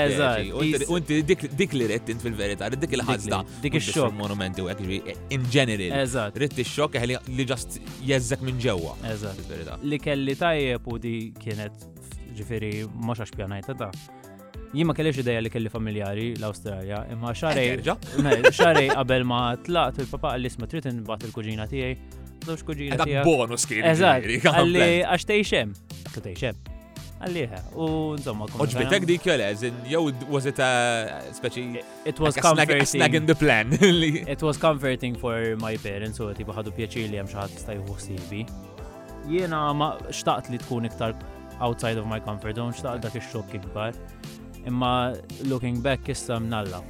U 0.53 0.95
Unti 0.95 1.23
dik 1.25 1.73
li 1.75 1.87
rrit 1.87 2.09
int 2.11 2.23
fil-verità, 2.23 2.69
dik 2.71 2.95
il-ħazda. 2.99 3.43
Dik 3.63 3.77
il-xok. 3.79 4.13
Monumenti 4.15 4.61
u 4.63 4.71
għek 4.71 5.29
in 5.35 5.45
general. 5.51 5.99
Eżat. 6.03 6.39
Rrit 6.39 6.59
il-xok 6.59 6.97
eh, 7.03 7.07
li 7.29 7.45
ġast 7.47 7.79
jezzek 8.03 8.43
minn 8.43 8.59
ġewwa. 8.59 8.97
Eżat. 9.11 9.79
Li 9.83 9.99
kelli 10.03 10.35
tajjeb 10.39 10.87
u 10.89 10.99
di 10.99 11.17
kienet 11.39 11.87
ġifiri 12.39 12.75
mhux 12.95 13.23
għax 13.27 13.35
pjanajta 13.37 13.75
ta' 13.79 13.93
Jien 14.75 14.85
ma 14.87 14.93
ideja 15.01 15.41
li 15.41 15.49
kelli 15.49 15.71
familjari 15.73 16.27
l-Awstralja, 16.37 17.05
imma 17.13 17.31
xarej. 17.35 17.79
Eh, 17.81 18.49
xarej 18.61 18.91
qabel 18.93 19.23
ma 19.25 19.41
tlaqt 19.65 20.03
il-papa 20.05 20.35
għalli 20.35 20.49
isma 20.53 20.67
trid 20.69 20.89
inbat 20.91 21.25
il-kuġina 21.25 21.65
tiegħi. 21.71 22.17
Dux 22.45 22.63
kuġina 22.67 22.99
tiegħi. 23.01 23.23
bonus 23.25 23.65
kien. 23.69 23.87
Eżatt. 23.91 24.27
Għalli 24.53 24.89
għax 25.09 25.25
tejxem. 25.29 25.73
Tu 26.13 26.21
tejxem. 26.23 26.59
Għalliħa, 27.19 27.57
eh, 27.61 27.79
u 27.83 27.87
insomma. 28.17 28.47
Oġbitek 28.61 29.07
dik 29.09 29.25
jola, 29.27 29.49
jew 29.91 30.03
was 30.31 30.45
it 30.47 30.61
a 30.61 31.17
speċi. 31.39 31.65
It 32.13 32.21
was 32.21 32.37
comforting. 32.37 33.15
in 33.15 33.25
the 33.27 33.35
plan. 33.35 33.69
It 33.81 34.43
was 34.43 34.59
comforting 34.59 35.17
for 35.19 35.57
my 35.63 35.77
parents, 35.81 36.21
u 36.21 36.29
tibu 36.37 36.53
ħadu 36.55 36.77
pjaċir 36.77 37.09
li 37.11 37.19
hemm 37.23 37.27
xi 37.31 37.41
ħadd 37.41 37.55
jista' 37.57 37.79
jħu 37.81 37.97
sibi. 38.03 38.45
Jiena 39.29 39.65
ma 39.77 39.95
xtaqt 40.13 40.53
li 40.53 40.61
tkun 40.63 40.85
iktar 40.89 41.17
outside 41.61 41.97
of 41.99 42.05
my 42.07 42.21
comfort 42.21 42.57
zone, 42.61 42.73
xtaqt 42.77 43.03
dak 43.09 43.17
ix-xokk 43.19 43.57
ikbar. 43.59 43.97
Imma 44.69 45.17
looking 45.49 45.81
back 45.83 46.05
issa 46.13 46.37
mnalla. 46.41 46.85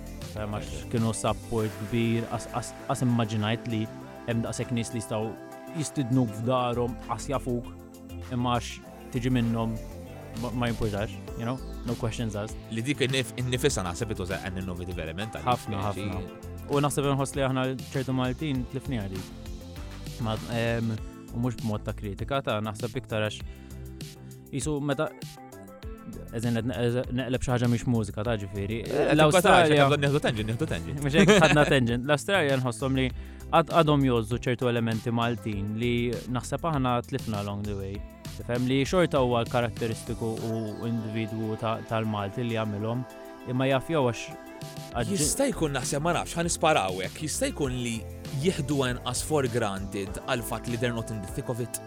Ma 0.51 0.59
kienu 0.91 1.15
support 1.15 1.71
kbir, 1.89 2.27
as 2.89 3.03
immaginajt 3.03 3.69
li 3.71 3.85
hemm 4.29 4.43
daqshekk 4.45 4.75
nies 4.77 4.91
li 4.95 5.01
jistgħu 5.01 5.31
jistidnuk 5.79 6.31
f'darhom 6.43 6.95
għas 7.09 7.29
jafuk 7.33 7.71
imma 8.35 8.59
għax 8.59 9.13
tiġi 9.15 9.33
minnhom 9.33 9.73
ma 10.55 10.69
jimpurtax, 10.69 11.15
you 11.39 11.43
know, 11.47 11.57
no 11.89 11.97
questions 11.99 12.37
asked. 12.39 12.59
Li 12.75 12.83
dik 12.85 13.03
innifissa 13.07 13.83
naħseb 13.87 14.13
it 14.15 14.23
was 14.23 14.35
an 14.37 14.59
innovative 14.61 15.01
element. 15.03 15.39
Ħafna, 15.47 15.81
ħafna. 15.89 16.21
U 16.69 16.83
naħseb 16.85 17.11
inħoss 17.15 17.35
li 17.39 17.47
aħna 17.47 17.67
ċertu 17.95 18.15
Maltin 18.15 18.63
tlifni 18.73 19.01
għalik. 19.01 19.35
Ma 20.27 20.35
u 20.39 21.41
mhux 21.45 21.61
b'mod 21.63 21.87
ta' 21.87 21.95
kritika 21.97 22.43
ta' 22.45 22.59
naħseb 22.69 22.97
iktar 23.03 23.27
għax 23.27 24.49
jisu 24.53 24.79
meta 24.85 25.09
eżen 26.37 26.59
neqleb 27.13 27.45
xaħġa 27.45 27.69
miex 27.73 27.87
mużika, 27.89 28.25
ta' 28.25 28.35
ġifiri. 28.41 28.79
Eh, 28.85 29.13
L-Australia. 29.15 29.89
Nihdu 30.01 30.21
tenġin, 30.25 30.51
nihdu 30.51 30.67
tenġin. 30.71 31.01
Mux 31.05 31.15
jek 31.17 31.33
ħadna 31.39 31.65
tenġin. 31.69 32.05
L-Australia 32.05 32.59
nħossom 32.61 32.99
li 32.99 33.07
għadhom 33.55 34.05
jozzu 34.09 34.41
ċertu 34.45 34.69
elementi 34.71 35.13
maltin 35.15 35.75
li 35.81 35.95
naħseb 36.35 36.67
aħna 36.69 36.97
tlifna 37.09 37.41
along 37.43 37.65
the 37.69 37.77
way. 37.79 37.97
Tifhem 38.39 38.69
li 38.69 38.81
xorta 38.89 39.23
huwa 39.25 39.45
karatteristiku 39.49 40.35
u 40.51 40.59
individwu 40.87 41.57
tal-Malti 41.89 42.45
li 42.51 42.61
għamilom 42.63 43.07
imma 43.51 43.71
jaf 43.73 43.89
jew 43.95 44.05
Jistajkun 44.09 45.15
Jista' 45.15 45.47
jkun 45.53 45.77
naħseb 45.79 46.03
ma 46.03 46.13
nafx 46.19 46.35
ħanisparaw 46.41 46.97
hekk, 47.05 47.23
jista' 47.25 47.49
jkun 47.53 47.77
li 47.85 47.97
jihdu 48.43 48.77
as 49.07 49.23
for 49.23 49.45
granted 49.49 50.11
għal 50.29 50.43
fat 50.45 50.69
li 50.69 50.77
they're 50.77 50.93
not 50.95 51.11
in 51.11 51.21
the 51.23 51.29
thick 51.33 51.49
of 51.49 51.61
it. 51.61 51.81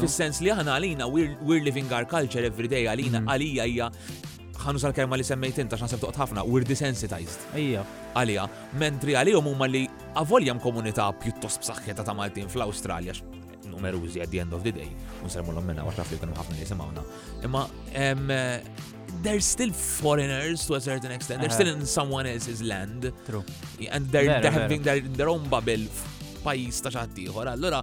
Fis-sens 0.00 0.40
li 0.40 0.50
aħna 0.50 0.74
għalina, 0.78 1.06
we're 1.08 1.62
living 1.64 1.90
our 1.92 2.04
culture 2.04 2.44
every 2.44 2.68
day 2.68 2.86
għalina, 2.88 3.20
mm-hmm. 3.20 3.30
għalija 3.32 3.66
hija 3.68 3.90
ħanu 4.58 4.78
sal-kelma 4.82 5.16
li 5.16 5.24
semmejtin 5.24 5.66
inta 5.68 5.78
x'naħseb 5.78 6.02
ħafna, 6.18 6.42
we're 6.44 6.66
desensitized. 6.66 7.44
Ejja. 7.54 7.84
Għalija, 8.18 8.48
mentri 8.80 9.14
għalihom 9.16 9.46
huma 9.52 9.68
li 9.70 9.84
avoljem 10.18 10.58
komunità 10.60 11.08
pjuttost 11.22 11.62
b'saħħetha 11.62 12.04
ta' 12.04 12.16
Maltin 12.18 12.50
fl-Awstralja 12.50 13.18
numeruzi 13.68 14.18
at 14.24 14.32
the 14.32 14.40
end 14.42 14.52
of 14.56 14.62
the 14.66 14.72
day, 14.74 14.90
unsermu 15.22 15.52
l 15.54 15.60
ommena 15.62 15.82
minna, 15.84 16.06
li 16.10 16.32
ħafna 16.34 16.58
li 16.58 16.66
semmawna. 16.66 17.02
Imma 17.46 17.66
they're 19.22 19.40
still 19.40 19.72
foreigners 19.72 20.66
to 20.66 20.74
a 20.74 20.80
certain 20.80 21.10
extent. 21.10 21.40
They're 21.40 21.50
uh 21.50 21.58
-huh. 21.58 21.62
still 21.68 21.80
in 21.80 21.86
someone 21.86 22.28
else's 22.30 22.60
land. 22.62 23.12
True. 23.26 23.44
And 23.90 24.08
they're, 24.10 24.40
they're 24.40 24.52
having 24.62 24.82
their, 24.82 25.00
their 25.08 25.28
own 25.28 25.48
bubble 25.48 25.86
f'pajis 25.88 26.80
ta' 26.82 26.90
xattijħor. 26.90 27.48
Allora, 27.48 27.82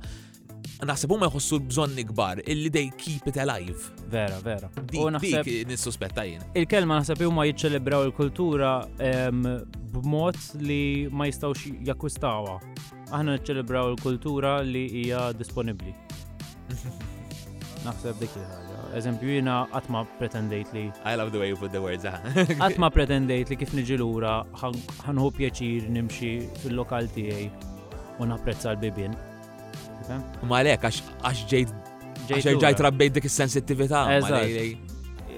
naħseb 0.85 1.15
ma 1.17 1.29
jħossu 1.29 1.59
bżonn 1.69 1.97
ikbar 2.01 2.41
illi 2.45 2.69
they 2.69 2.89
keep 2.97 3.25
it 3.27 3.37
alive. 3.37 3.91
Vera, 4.07 4.39
vera. 4.41 4.69
U 4.97 5.09
naħseb 5.09 5.49
nissuspetta 5.69 6.23
jien. 6.27 6.43
Il-kelma 6.55 6.99
naħseb 7.01 7.25
huma 7.27 7.45
jiċċelebraw 7.49 8.05
il-kultura 8.07 8.85
b'mod 8.99 10.37
li 10.61 11.07
ma 11.11 11.25
jistawx 11.29 11.69
jakustawa. 11.83 12.59
Aħna 13.11 13.37
niċċelebraw 13.37 13.91
il-kultura 13.95 14.59
li 14.61 14.87
hija 15.03 15.31
disponibli. 15.33 15.93
Naħseb 17.85 18.17
dik 18.17 18.33
il 18.39 18.64
Eżempju, 18.95 19.29
jina 19.41 19.55
għatma 19.75 20.05
pretendejt 20.21 20.69
li. 20.71 20.85
I 21.03 21.15
love 21.19 21.33
the 21.33 21.39
way 21.41 21.49
you 21.51 21.57
put 21.59 21.73
the 21.75 21.81
words, 21.83 22.05
ah. 22.07 22.15
Għatma 22.63 22.87
pretendejt 22.95 23.49
li 23.51 23.57
kif 23.59 23.73
niġi 23.75 23.97
lura 23.99 24.37
ħanħu 24.61 25.31
pjaċir 25.35 25.89
nimxi 25.91 26.29
fil-lokal 26.61 27.09
tiegħi 27.11 27.47
u 28.23 28.27
napprezza 28.29 28.71
l-bibien. 28.75 29.17
Ma 30.47 30.61
lek, 30.63 30.85
għax 30.87 31.41
ġejt 31.51 31.73
ġejt 32.45 32.83
rabbejt 32.87 33.17
dik 33.19 33.27
is-sensittività. 33.27 34.05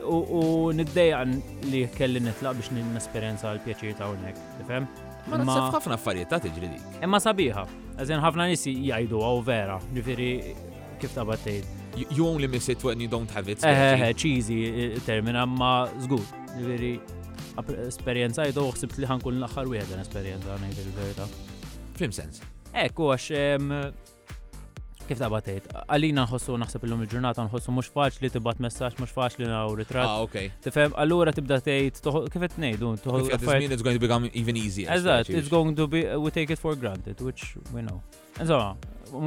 U 0.08 0.70
niddejan 0.78 1.34
li 1.72 1.82
kelli 1.98 2.22
nitlaq 2.28 2.60
biex 2.60 2.70
n-esperienza 2.78 3.50
l-pjaċir 3.58 3.98
ta' 4.00 4.12
unnek, 4.14 4.38
tifhem? 4.62 4.86
Ma 5.32 5.42
nasib 5.42 5.74
ħafna 5.80 5.98
affarijiet 5.98 6.30
ta' 6.32 6.38
tiġri 6.46 6.70
dik. 6.76 7.02
Imma 7.04 7.18
sabiħa, 7.26 7.66
eżen 8.06 8.22
ħafna 8.24 8.52
nisi 8.54 8.78
jgħidu 8.86 9.26
għaw 9.26 9.44
vera, 9.50 9.82
ġifiri 9.98 10.30
kif 11.02 11.18
ta' 11.18 11.26
battejt 11.28 11.77
you 12.10 12.28
only 12.28 12.48
miss 12.56 12.70
it 12.70 12.84
when 12.84 13.00
you 13.00 13.08
don't 13.16 13.30
have 13.38 13.48
it. 13.54 13.60
Eh, 13.64 13.70
eh, 13.70 14.10
eh 14.10 14.14
cheesy 14.22 14.60
eh, 14.64 15.00
termin, 15.10 15.38
ma 15.62 15.72
zgur. 16.06 16.24
Veri, 16.66 16.94
esperienza 17.88 18.46
jidu 18.50 18.66
uħsibt 18.72 18.98
li 19.04 19.08
ħankun 19.10 19.38
l-axar 19.40 19.70
wieħed 19.70 19.94
għan 19.96 20.04
esperienza 20.06 20.54
għan 20.56 20.68
il-verita. 20.74 21.28
Fim 22.02 22.14
sens. 22.20 22.44
Ekku, 22.88 23.14
għax 23.14 24.06
Kif 25.08 25.22
ta' 25.22 25.30
batejt? 25.32 25.70
Għalina 25.88 26.26
nħossu 26.26 26.58
naħseb 26.60 26.84
illum 26.84 27.06
il-ġurnata 27.06 27.46
nħossu 27.46 27.72
mux 27.72 27.88
faċ 27.96 28.18
li 28.26 28.32
tibat 28.34 28.60
messaċ, 28.66 28.98
mux 29.00 29.14
faċ 29.16 29.38
li 29.40 29.48
naw 29.48 29.70
ritrat. 29.80 30.04
Ah, 30.04 30.18
ok. 30.26 30.50
Tifem, 30.66 30.92
allura 31.00 31.32
tibda 31.32 31.62
tejt, 31.64 32.02
kif 32.04 32.36
qed 32.44 32.58
ngħidu? 32.60 32.92
At 33.08 33.40
this 33.48 33.72
it's 33.72 33.86
going 33.88 33.96
to 33.96 34.04
become 34.04 34.28
even 34.34 34.58
easier. 34.60 34.90
Eżatt, 34.92 35.30
it's 35.32 35.48
going 35.48 35.78
to 35.80 35.88
be, 35.88 36.04
we 36.18 36.30
take 36.30 36.52
it 36.52 36.60
for 36.60 36.76
granted, 36.76 37.22
which 37.24 37.56
we 37.74 37.82
know. 37.82 38.02
Insomma, 38.42 38.78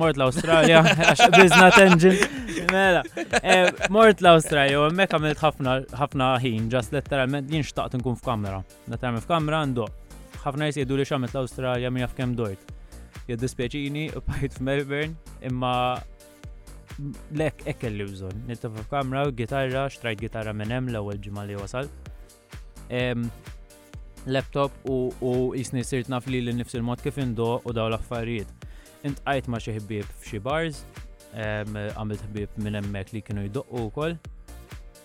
mort 0.02 0.14
l-Australia, 0.20 0.82
għax 1.10 1.24
bizna 1.34 1.68
tenġin. 1.74 2.36
Mela, 2.70 3.02
eh, 3.42 3.70
mort 3.92 4.22
l-Australia, 4.22 4.78
u 4.82 4.90
mekk 4.94 5.16
għamilt 5.18 5.42
ħafna 6.00 6.28
ħin, 6.44 6.68
ġast 6.72 6.94
letteralment 6.94 7.50
jien 7.50 7.66
xtaqt 7.66 7.98
nkun 7.98 8.18
f'kamera. 8.20 8.60
Letteralment 8.92 9.26
f'kamera 9.26 9.64
għandu. 9.64 9.88
ħafna 10.40 10.70
jis 10.70 10.80
jedu 10.84 10.96
li 10.96 11.04
xamilt 11.08 11.34
l-Australia 11.36 11.90
minn 11.92 12.06
f'kem 12.08 12.36
dort. 12.38 12.70
Jiddispeċini, 13.26 14.06
u 14.16 14.22
bħajt 14.26 14.60
f'Melbourne, 14.60 15.34
imma 15.48 15.74
lek 17.36 17.66
ekkel 17.74 17.98
li 17.98 18.06
bżon. 18.12 18.46
Nittaf 18.48 18.78
f'kamera, 18.86 19.26
gitarra, 19.36 19.88
xtrajt 19.92 20.22
gitarra 20.22 20.54
minn 20.56 20.72
hemm 20.72 20.88
l-ewwel 20.94 21.18
ġimgħa 21.26 21.48
li 21.50 21.58
wasal. 21.58 21.90
Laptop 24.26 24.86
u 24.90 25.34
jisni 25.56 25.82
sirt 25.88 26.10
naf 26.12 26.26
li 26.30 26.44
l-nifs 26.44 26.76
il-mod 26.76 27.00
kif 27.02 27.16
indo 27.22 27.56
u 27.64 27.72
daw 27.74 27.88
l-affarijiet 27.90 28.58
intqajt 29.06 29.48
ma 29.52 29.58
xi 29.64 29.72
ħbieb 29.78 30.08
f'xi 30.20 30.40
bars, 30.44 30.82
għamilt 31.32 32.26
ħbieb 32.30 32.58
minn 32.64 32.80
hemmhekk 32.80 33.14
li 33.18 33.22
kienu 33.26 33.44
jdoqqu 33.48 33.84
wkoll 33.88 34.16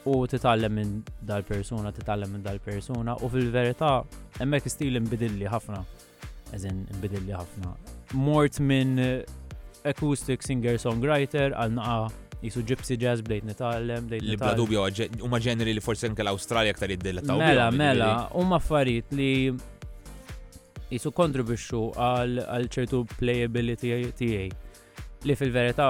u 0.09 0.15
titgħallem 0.29 0.75
minn 0.77 0.91
dal-persuna, 1.25 1.91
titgħallem 1.95 2.33
minn 2.35 2.43
dal-persuna 2.45 3.15
u 3.25 3.29
fil-verità 3.33 3.93
hemmhekk 4.41 4.69
stil 4.69 4.99
inbidilli 4.99 5.47
ħafna. 5.49 5.81
Eżin 6.53 6.83
inbidilli 6.93 7.33
ħafna. 7.33 7.71
Mort 8.17 8.59
minn 8.61 9.01
acoustic 9.85 10.45
singer 10.45 10.77
songwriter 10.81 11.55
għal 11.57 11.73
naqa' 11.77 12.11
jisu 12.45 12.61
gypsy 12.69 12.97
jazz 13.01 13.23
bdejt 13.25 13.47
nitallem, 13.49 14.05
bdejt 14.09 14.25
Li 14.27 14.37
dubju, 14.59 14.83
u 15.25 15.29
ma 15.31 15.39
ġeneri 15.41 15.73
li 15.73 15.81
forse 15.81 16.05
anke 16.11 16.21
l-Australia 16.21 16.75
ktar 16.77 16.91
ta' 16.99 17.37
Mela, 17.39 17.71
mela, 17.71 18.09
u 18.37 18.43
ma 18.45 18.59
farit 18.61 19.09
li 19.15 19.49
jisu 20.93 21.11
kontribuxxu 21.17 21.79
għal 21.97 22.67
ċertu 22.73 23.03
playability 23.19 23.91
tiegħi 24.11 24.49
li 25.25 25.37
fil-verità 25.39 25.87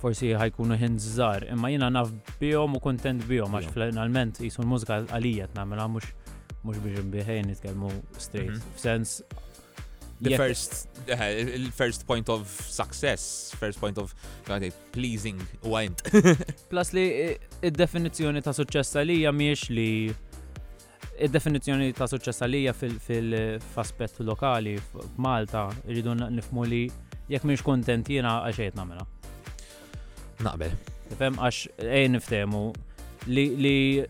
forsi 0.00 0.30
ħajkunu 0.32 0.78
ħin 0.80 0.94
żżar, 0.96 1.44
imma 1.52 1.68
jiena 1.74 1.90
naf 1.92 2.12
bihom 2.40 2.78
u 2.78 2.80
kontent 2.80 3.26
bihom 3.28 3.52
għax 3.58 3.74
finalment 3.74 4.40
jisu 4.40 4.62
l-mużika 4.64 5.02
għalija 5.12 5.50
nagħmilha 5.58 5.88
mhux 5.92 6.16
mhux 6.64 6.80
biex 6.86 7.04
biħej 7.16 7.42
nitkellmu 7.50 7.90
straight. 8.20 8.56
Mhm. 8.56 8.74
F'sens 8.76 9.18
the 10.20 10.36
first 10.36 10.88
uh, 11.12 11.68
first 11.76 12.06
point 12.06 12.28
of 12.32 12.48
success, 12.48 13.54
first 13.60 13.80
point 13.80 13.96
of 13.98 14.14
eh, 14.48 14.70
pleasing 14.92 15.40
u 15.64 15.76
Plus 16.72 16.92
li 16.96 17.06
eh, 17.28 17.48
id-definizzjoni 17.64 18.40
ta' 18.44 18.56
suċċess 18.56 19.00
għalija 19.02 19.32
miex 19.36 19.68
li 19.72 19.90
id-definizjoni 21.24 21.86
ta' 21.98 22.08
suċċess 22.10 22.42
għalija 22.44 22.72
fil 22.76 22.96
fil 23.02 23.34
lokali 24.30 24.74
f'Malta 24.80 25.62
rridu 25.88 26.14
nifmu 26.20 26.64
li 26.68 26.82
jekk 27.30 27.46
mhix 27.48 27.64
kontent 27.66 28.10
jiena 28.10 28.34
għal 28.44 28.56
xejn 28.56 28.78
nagħmilha. 28.80 29.06
Naqbel. 30.46 30.74
Fem 31.20 31.38
għax 31.38 31.68
ej 31.98 32.08
niftehmu 32.14 32.62
li 33.28 34.04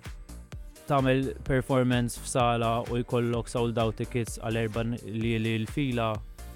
tagħmel 0.90 1.34
performance 1.46 2.18
f'sala 2.20 2.72
u 2.90 3.00
jkollok 3.04 3.48
sold 3.50 3.78
out 3.78 3.98
tickets 3.98 4.38
għal 4.40 4.62
erba 4.64 4.86
li 4.90 5.34
l-fila 5.38 6.10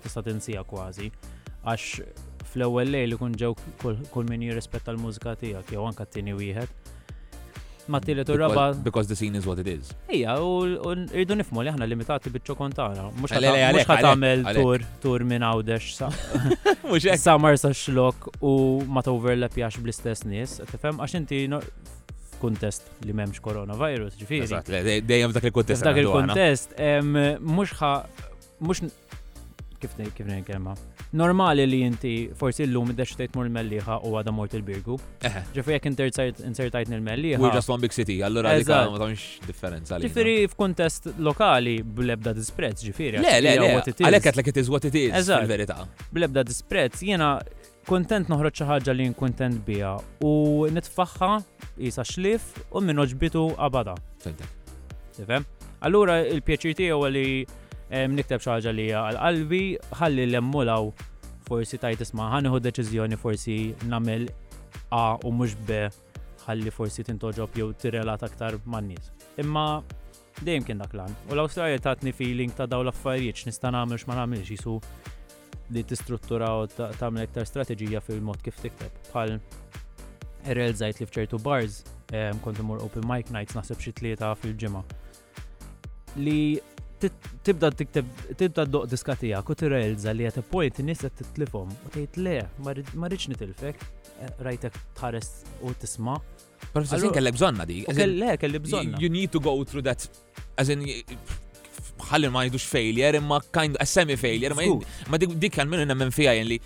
tista' 0.05 0.25
tinsija 0.27 0.65
kważi 0.71 1.11
għax 1.65 2.25
fl-ewwel 2.51 2.91
lejl 2.95 3.19
kun 3.19 3.35
ġew 3.39 3.53
kull 3.83 4.29
min 4.31 4.43
jirrispetta 4.49 4.95
l-mużika 4.95 5.37
tiegħek 5.43 5.75
jew 5.75 5.87
anke 5.91 6.07
t-tieni 6.09 6.35
wieħed 6.39 6.83
ma 7.89 8.01
t-tillet 8.01 8.29
u 8.29 8.37
raba. 8.39 8.75
Because 8.83 9.07
the 9.09 9.17
scene 9.17 9.35
is 9.35 9.47
what 9.47 9.59
it 9.59 9.67
is. 9.67 9.89
Ija, 10.09 10.37
u 10.41 10.65
rridu 11.13 11.35
nifmu 11.37 11.61
li 11.65 11.71
ħana 11.75 11.87
limitati 11.89 12.31
bitċokon 12.35 12.57
kontana. 12.73 13.09
Mux 13.21 13.35
ħatamel 13.89 14.45
tur, 14.57 14.85
tur 15.03 15.25
minn 15.25 15.45
għawdex 15.45 15.91
sa. 15.99 16.11
Samar 17.21 17.59
sa 17.65 17.73
xlok 17.75 18.29
u 18.43 18.55
ma 18.89 19.03
t-overlap 19.07 19.57
jax 19.61 19.81
bl-istess 19.85 20.27
nis. 20.31 20.59
Tifem, 20.71 21.01
għax 21.05 21.19
inti 21.21 21.43
kontest 22.41 22.89
li 23.07 23.15
memx 23.17 23.41
coronavirus, 23.41 24.17
ġifiri. 24.21 25.01
Dejjem 25.09 25.33
dak 25.37 25.49
il-kontest. 25.49 25.85
Dak 25.87 26.01
il-kontest, 26.03 26.75
mux 27.41 27.77
ħa, 27.81 27.95
mux 28.65 28.85
kif 29.85 30.13
kif 30.17 30.27
ngħidha. 30.27 30.75
Normali 31.17 31.65
li 31.69 31.81
inti 31.87 32.13
forsi 32.39 32.67
llum 32.67 32.93
id-deċidejt 32.93 33.37
mur 33.39 33.51
melliħa 33.57 33.99
u 34.09 34.15
għada 34.19 34.33
mort 34.35 34.55
il-birgu. 34.57 34.97
Eħe. 35.29 35.43
Ġifieri 35.55 35.79
jekk 35.79 36.45
insertajt 36.49 36.93
nil-melliħa. 36.93 37.41
We 37.43 37.53
just 37.55 37.71
one 37.73 37.83
big 37.85 37.93
city, 37.97 38.19
allura 38.27 38.55
li 38.57 38.65
ma 38.69 38.83
tagħmilx 38.97 39.47
differenza. 39.49 39.99
Ġifieri 40.03 40.37
f'kuntest 40.53 41.11
lokali 41.19 41.77
bl-ebda 41.85 42.33
disprezz 42.39 42.85
ġifieri. 42.89 43.21
Le, 43.25 43.37
le, 43.45 43.57
le. 43.61 43.95
Għalhekk 43.95 44.41
qed 44.41 44.55
it 44.55 44.63
is 44.65 44.73
what 44.73 44.89
it 44.89 44.97
is 45.01 45.29
fil-verità. 45.31 45.83
bl 46.15 46.29
disprezz 46.45 47.03
jiena 47.05 47.35
kontent 47.89 48.31
noħroġ 48.33 48.55
xi 48.61 48.67
ħaġa 48.69 48.93
li 48.97 49.11
nkuntent 49.13 49.63
bija. 49.67 49.95
u 50.25 50.33
nitfaħħa 50.73 51.31
isa 51.85 52.05
xlif 52.07 52.55
u 52.73 52.81
minn 52.81 53.03
oġbitu 53.03 53.49
abada. 53.61 53.97
Tifhem? 54.25 55.45
Allura 55.85 56.19
il-pjaċir 56.25 56.75
tiegħu 56.79 57.07
li 57.13 57.29
nikteb 58.11 58.43
xaġa 58.43 58.73
li 58.75 58.89
għal-qalbi, 58.91 59.63
ħalli 60.01 60.25
l-emmulaw 60.31 60.89
forsi 61.47 61.79
tajt 61.79 62.01
isma' 62.03 62.29
ħaniħu 62.33 62.59
deċiżjoni 62.67 63.19
forsi 63.21 63.59
namel 63.91 64.27
A 64.95 65.19
u 65.27 65.31
mhux 65.33 65.55
B 65.69 65.79
ħalli 66.47 66.73
forsi 66.75 67.05
tintoġob 67.07 67.55
jew 67.59 67.69
t-relat 67.79 68.23
aktar 68.27 68.57
man-nies. 68.67 69.09
Imma 69.43 69.83
dejjem 70.43 70.67
kien 70.67 70.83
dak 70.83 70.95
lan. 70.95 71.15
U 71.31 71.35
l-Awstralja 71.37 71.79
tatni 71.83 72.13
feeling 72.15 72.53
ta' 72.55 72.67
daw 72.71 72.83
l-affarijiet 72.85 73.39
x'nista' 73.45 73.73
nagħmel 73.75 73.99
x'ma 74.03 74.17
nagħmilx 74.21 74.53
jisu 74.53 74.77
li 75.73 75.83
tistruttura 75.89 76.51
u 76.63 76.67
tagħmel 76.75 77.27
iktar 77.29 77.47
strateġija 77.49 78.03
fil-mod 78.07 78.43
kif 78.45 78.59
tikteb. 78.63 79.01
Bħal 79.13 79.39
irrel 80.53 80.77
żajt 80.79 81.01
li 81.03 81.09
fċertu 81.11 81.41
bars 81.47 81.83
kont 82.45 82.59
imur 82.63 82.83
open 82.87 83.07
mic 83.09 83.31
nights 83.35 83.57
naħseb 83.59 83.81
xi 83.83 83.95
tlieta 84.03 84.35
fil-ġimgħa. 84.43 84.85
Li 86.23 86.41
tibda 87.45 87.71
tikteb 87.71 88.07
tibda 88.39 88.65
doq 88.67 88.87
diskatija 88.91 89.41
tiegħek 89.41 89.51
u 89.51 89.57
tirrealizza 89.63 90.13
li 90.15 90.27
qed 90.29 90.45
point 90.53 90.81
in-nies 90.83 91.03
qed 91.05 91.21
titlifhom 91.27 91.73
u 91.89 91.93
tgħid 91.95 92.21
le 92.25 92.35
ma 92.65 92.75
ridx 92.77 93.29
nitilfek 93.33 93.77
eh, 93.77 94.35
rajtek 94.47 94.79
tħares 94.99 95.31
u 95.63 95.73
tisma' 95.83 96.19
Professor, 96.73 97.03
sin 97.05 97.13
kellek 97.13 97.35
bżonna 97.37 97.65
di. 97.69 97.75
Kellek, 97.85 98.39
kellek 98.41 98.63
bżonna. 98.65 98.99
You 99.03 99.11
need 99.13 99.31
to 99.35 99.41
go 99.43 99.53
through 99.69 99.85
that. 99.85 100.01
As 100.57 100.71
in, 100.73 100.81
bħalli 102.01 102.29
ma 102.31 102.41
jidux 102.47 102.67
failure, 102.69 103.19
imma 103.19 103.39
kind 103.55 103.77
a 103.81 103.87
semi 103.87 104.17
failure, 104.19 104.55
ma 105.11 105.21
dik 105.23 105.59
għal 105.61 105.71
minna 105.71 105.87
nemmen 105.93 106.11
fija 106.15 106.33
li 106.47 106.59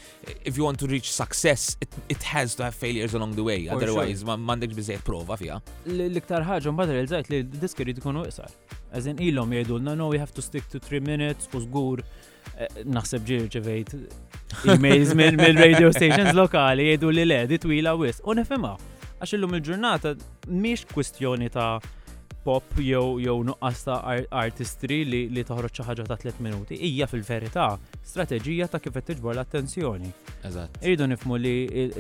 if 0.47 0.57
you 0.57 0.65
want 0.65 0.79
to 0.81 0.87
reach 0.91 1.11
success, 1.13 1.77
it, 1.85 1.95
it 2.09 2.23
has 2.31 2.55
to 2.57 2.63
have 2.65 2.75
failures 2.75 3.15
along 3.15 3.35
the 3.37 3.45
way, 3.45 3.69
otherwise 3.71 4.25
ma 4.25 4.37
mandek 4.37 4.75
bizzejt 4.77 5.05
prova 5.07 5.37
fija. 5.41 5.61
L-iktar 5.89 6.47
ħagġa 6.49 6.73
mbadar 6.75 7.01
il-żajt 7.03 7.33
li 7.33 7.43
diski 7.57 7.89
rridu 7.89 8.05
kunu 8.05 8.27
Għazin 8.89 9.19
ilom 9.21 9.51
jgħidu, 9.53 9.77
no, 9.85 9.93
no, 9.93 10.07
we 10.09 10.17
have 10.17 10.33
to 10.33 10.41
stick 10.41 10.65
to 10.73 10.79
3 10.81 11.03
minutes, 11.05 11.45
u 11.53 11.61
zgur, 11.61 12.01
eh, 12.57 12.71
naħseb 12.89 13.27
ġirġevejt 13.29 13.93
emails 14.73 15.13
minn 15.19 15.43
radio 15.61 15.91
stations 15.93 16.33
lokali 16.33 16.87
jgħidu 16.95 17.11
li 17.13 17.27
le, 17.29 17.43
di 17.51 17.59
twila 17.61 17.93
wis, 18.01 18.23
u 18.25 18.33
nefema. 18.39 18.73
Għax 19.21 19.35
il-lum 19.37 19.59
il-ġurnata 19.59 20.15
miex 20.49 20.89
kwistjoni 20.89 21.53
ta' 21.53 21.75
pop 22.49 22.65
jew 22.91 23.07
jew 23.25 23.39
nuqqas 23.49 23.81
ta' 23.87 23.97
artistri 24.43 24.97
li 25.13 25.19
li 25.37 25.43
toħroġ 25.49 25.73
xi 25.79 25.85
ħaġa 25.89 26.05
ta' 26.11 26.17
3 26.23 26.39
minuti 26.47 26.79
hija 26.87 27.05
fil-verità 27.11 27.65
strateġija 28.11 28.69
ta' 28.73 28.81
kif 28.85 28.95
qed 28.97 29.07
tiġbor 29.11 29.35
l-attenzjoni. 29.37 30.09
Eżatt. 30.49 30.79
Iridu 30.85 31.09
nifmu 31.13 31.37
li 31.45 31.53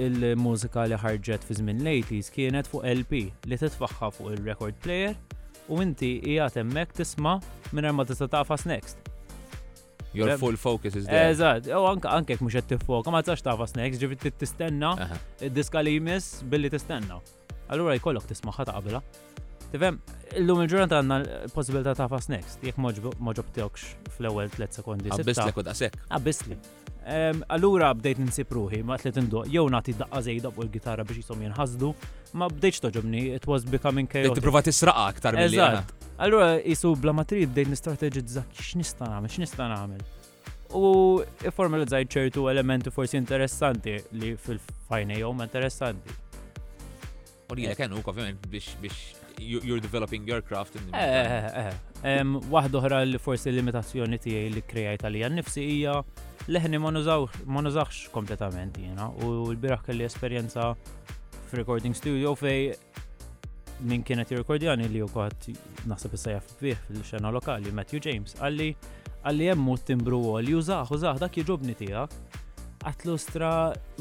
il-mużika 0.08 0.87
li 0.88 0.96
ħarġet 1.02 1.42
fi 1.48 1.56
żmien 1.58 1.82
l 1.84 2.14
s 2.20 2.32
kienet 2.37 2.70
fuq 2.70 2.80
LP 2.94 3.12
li 3.52 3.58
titfaħħa 3.62 4.08
fuq 4.16 4.30
il-record 4.38 4.78
player 4.84 5.18
u 5.68 5.82
inti 5.84 6.14
hija 6.30 6.48
temmek 6.56 6.96
tisma' 6.96 7.37
mingħajr 7.76 7.98
ma 7.98 8.06
tista' 8.12 8.30
tafas 8.38 8.64
next. 8.72 8.96
Your 10.16 10.32
full 10.40 10.56
focus 10.56 10.96
is 10.96 11.04
there. 11.04 11.28
Eżad, 11.34 11.68
u 11.76 11.84
anka 11.90 12.14
anke 12.16 12.38
mhux 12.40 12.54
qed 12.62 12.68
tiffoka, 12.72 13.12
ma 13.12 13.20
tax 13.26 13.44
tafas 13.44 13.76
next, 13.76 14.00
ġifieri 14.00 14.32
tistenna 14.40 14.94
diska 15.58 15.84
li 15.84 15.98
jmiss 16.00 16.40
billi 16.48 16.72
tistenna. 16.72 17.20
Allura 17.68 17.98
jkollok 18.00 18.24
tisma' 18.32 18.56
ħata 18.62 18.78
qabela. 18.80 19.02
Tifem, 19.68 19.98
l-lum 20.40 20.62
il-ġurnata 20.64 20.98
għanna 21.02 21.16
possibilità 21.52 21.92
ta' 21.98 22.07
fast 22.09 22.31
next, 22.33 22.62
jek 22.64 22.78
moġob 22.81 23.48
tiokx 23.52 23.90
fl-ewel 24.14 24.48
3 24.54 24.78
sekondi. 24.78 25.11
Abbisli 25.12 25.52
kod 25.57 25.66
għasek. 25.68 25.98
Abbisli. 26.16 26.57
Allura 27.52 27.90
bdejt 27.96 28.20
ninsib 28.20 28.52
ruħi, 28.52 28.81
ma 28.85 28.96
tlet 29.00 29.16
indoq, 29.22 29.48
jew 29.52 29.64
nagħti 29.72 29.94
daqqa 30.00 30.22
zejda 30.24 30.50
fuq 30.52 30.66
il-gitara 30.66 31.04
biex 31.09 31.22
jisom 31.22 31.44
jinħasdu, 31.44 31.90
ma 32.40 32.48
bdejtx 32.52 32.83
toġobni, 32.87 33.22
it 33.37 33.46
was 33.48 33.64
becoming 33.68 34.09
chaotic. 34.09 34.33
Bdejt 34.38 34.44
prova 34.46 34.62
tisraqa 34.66 35.04
aktar 35.12 35.37
mill 35.38 35.52
li 35.52 35.61
Allura 36.18 36.48
jisu 36.59 36.94
bla 36.98 37.12
matrid 37.14 37.52
bdejt 37.52 37.70
nistrateġizza 37.72 38.42
x'nista' 38.57 39.09
nagħmel, 39.09 39.31
x'nista' 39.37 39.68
nagħmel. 39.72 40.00
U 40.76 41.52
formalizzajt 41.61 42.12
ċertu 42.16 42.48
elementi 42.52 42.92
forsi 42.92 43.20
interessanti 43.20 43.96
li 44.16 44.35
fil-fajnejhom 44.48 45.46
interessanti. 45.46 46.18
U 47.48 47.57
li 47.57 47.64
eh. 47.70 47.76
kien 47.78 47.94
ukoll 47.96 48.35
biex 48.50 49.14
you're 49.40 49.81
developing 49.81 50.27
your 50.27 50.40
craft 50.40 50.77
in 50.77 50.94
eh, 50.94 51.01
eh, 51.01 51.74
eh, 52.05 52.22
Waħda 52.51 52.79
oħra 52.81 53.03
li 53.05 53.18
forsi 53.18 53.53
limitazzjoni 53.55 54.18
tiegħi 54.20 54.53
li 54.55 54.62
krejajt 54.66 55.05
għalija 55.07 55.29
nnifsi 55.33 55.62
hija 55.74 55.94
leħni 56.48 56.79
ma 56.81 56.90
nużawx 56.94 58.09
kompletament 58.14 58.79
jiena 58.79 59.11
u 59.22 59.46
l-biraħ 59.55 59.85
kelli 59.90 60.07
esperjenza 60.09 60.72
f'recording 61.51 61.94
studio 61.96 62.35
fej 62.37 62.72
min 63.88 64.03
kienet 64.03 64.31
jirrekordjani 64.33 64.88
li 64.90 65.03
u 65.05 65.09
kħat 65.12 65.53
naħseb 65.87 66.16
jissajaf 66.16 66.48
fih 66.59 66.79
fil-xena 66.88 67.31
lokali, 67.31 67.70
Matthew 67.70 68.01
James, 68.03 68.35
għalli 68.42 68.72
għalli 69.29 69.48
jemmu 69.51 69.74
timbru 69.87 70.18
għol, 70.38 70.51
jużax, 70.55 70.90
użax, 70.94 71.18
dak 71.20 71.37
jġobni 71.38 71.74
tijak, 71.79 72.12
għatlu 72.87 73.16
stra 73.20 73.53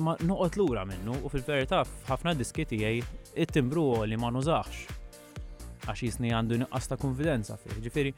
ma 0.05 0.15
l-ura 0.21 0.85
minnu 0.87 1.19
u 1.25 1.31
fil-verità 1.33 1.83
f'ħafna 1.85 2.33
diski 2.37 2.65
tijaj 2.73 3.01
it-timbru 3.45 3.83
għol 3.99 4.09
li 4.13 4.17
ma 4.21 4.29
nużax 4.33 4.85
għax 5.87 6.03
jisni 6.07 6.31
għandu 6.35 6.57
nuqqas 6.63 6.87
ta' 6.91 6.97
konfidenza 7.01 7.57
fih. 7.61 7.77
Ġifiri. 7.87 8.13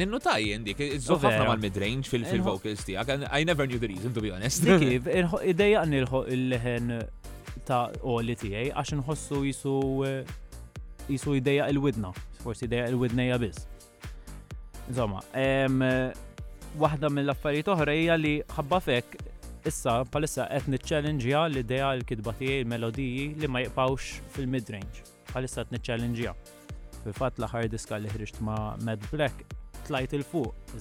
Ninnu 0.00 0.20
tajjen 0.22 0.64
dik, 0.66 0.80
iżżof 0.98 1.24
ħafna 1.26 1.46
mal 1.48 1.60
midrange 1.62 2.08
fil-vocals 2.10 2.84
tiegħek. 2.88 3.26
I 3.38 3.44
never 3.48 3.66
knew 3.68 3.80
the 3.82 3.90
reason, 3.92 4.14
to 4.16 4.24
be 4.24 4.32
honest. 4.34 4.64
Dikif, 4.66 5.08
ideja 5.52 5.84
nilħu 5.88 6.22
il-leħen 6.34 6.92
ta' 7.68 7.88
oli 8.12 8.36
tiegħi 8.40 8.70
għax 8.72 8.94
nħossu 9.00 9.42
jisu 9.50 9.76
eh, 10.08 10.36
jisu 11.10 11.34
ideja 11.40 11.66
il-widna, 11.72 12.12
forsi 12.44 12.68
ideja 12.68 12.88
il-widna 12.92 13.28
jabis. 13.32 13.64
Insomma, 14.90 15.20
waħda 16.80 17.10
mill-affarijiet 17.14 17.68
oħra 17.74 17.94
hija 17.98 18.16
li 18.18 18.34
ħabba 18.56 18.78
fek 18.84 19.18
issa 19.66 20.00
palissa 20.10 20.46
qed 20.50 20.70
niċċallenġja 20.72 21.42
l-idea 21.50 21.90
l-kidba 21.98 22.32
tiegħi 22.38 22.62
melodiji 22.70 23.26
li 23.42 23.50
ma 23.50 23.62
jiqpawx 23.66 24.22
fil-midrange. 24.36 25.04
Palissa 25.34 25.62
qed 25.66 25.76
niċċallenġja 25.76 26.34
fil-fat 27.04 27.38
l-ħar 27.40 27.68
diska 27.72 27.98
li 28.00 28.10
ħriġt 28.12 28.40
ma' 28.44 28.76
Mad 28.86 29.04
Black 29.12 29.44
tlajt 29.88 30.14
il-fuq, 30.20 30.72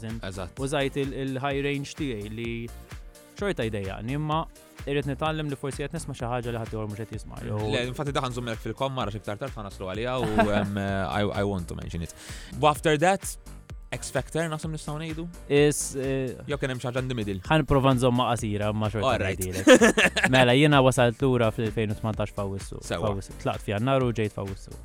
użajt 0.59 0.97
il-high 1.03 1.63
range 1.65 1.95
tiegħi 1.97 2.33
li 2.35 2.49
xorta 3.39 3.63
ideja, 3.63 3.97
nimma 4.03 4.41
irrit 4.89 5.07
nitallem 5.07 5.47
li 5.51 5.57
forsi 5.59 5.83
jett 5.85 5.95
nisma' 5.95 6.15
xaħġa 6.19 6.51
li 6.53 6.59
ħati 6.59 6.75
għor 6.77 6.89
mhux 6.91 7.13
jisma'. 7.15 7.39
Le, 7.47 7.85
infatti 7.87 8.13
daħan 8.15 8.35
żummek 8.35 8.59
fil-komma 8.65 9.05
għax 9.07 9.19
iktar 9.21 9.39
tarf 9.39 9.55
naslu 9.63 9.87
għalija 9.91 10.17
u 10.19 10.27
eh, 10.43 10.83
I 11.39 11.45
want 11.47 11.67
to 11.71 11.77
mention 11.79 12.03
it. 12.03 12.13
But 12.59 12.69
after 12.75 12.97
that, 13.05 13.25
X 13.89 14.11
Factor 14.13 14.45
naħsem 14.51 14.69
nistaw 14.75 14.99
nejdu? 15.01 15.23
Is 15.49 15.95
eh, 15.97 16.35
jew 16.47 16.59
kien 16.61 16.75
hemm 16.75 16.81
xi 16.83 16.91
middle. 17.15 17.39
Ħan 17.47 17.63
provan 17.69 17.97
zomma 17.97 18.27
għazira, 18.35 18.67
ma 18.73 18.89
xorta 18.93 19.15
Right. 19.17 20.29
Mela 20.33 20.53
jena 20.57 20.83
wasalt 20.85 21.17
l-ura 21.23 21.49
fil 21.55 21.71
2018 21.71 22.35
fawissu. 22.37 22.77
Tlaqt 23.43 23.65
fi 23.65 23.73
għannaru, 23.79 24.11
ġejt 24.19 24.37
fawissu. 24.37 24.75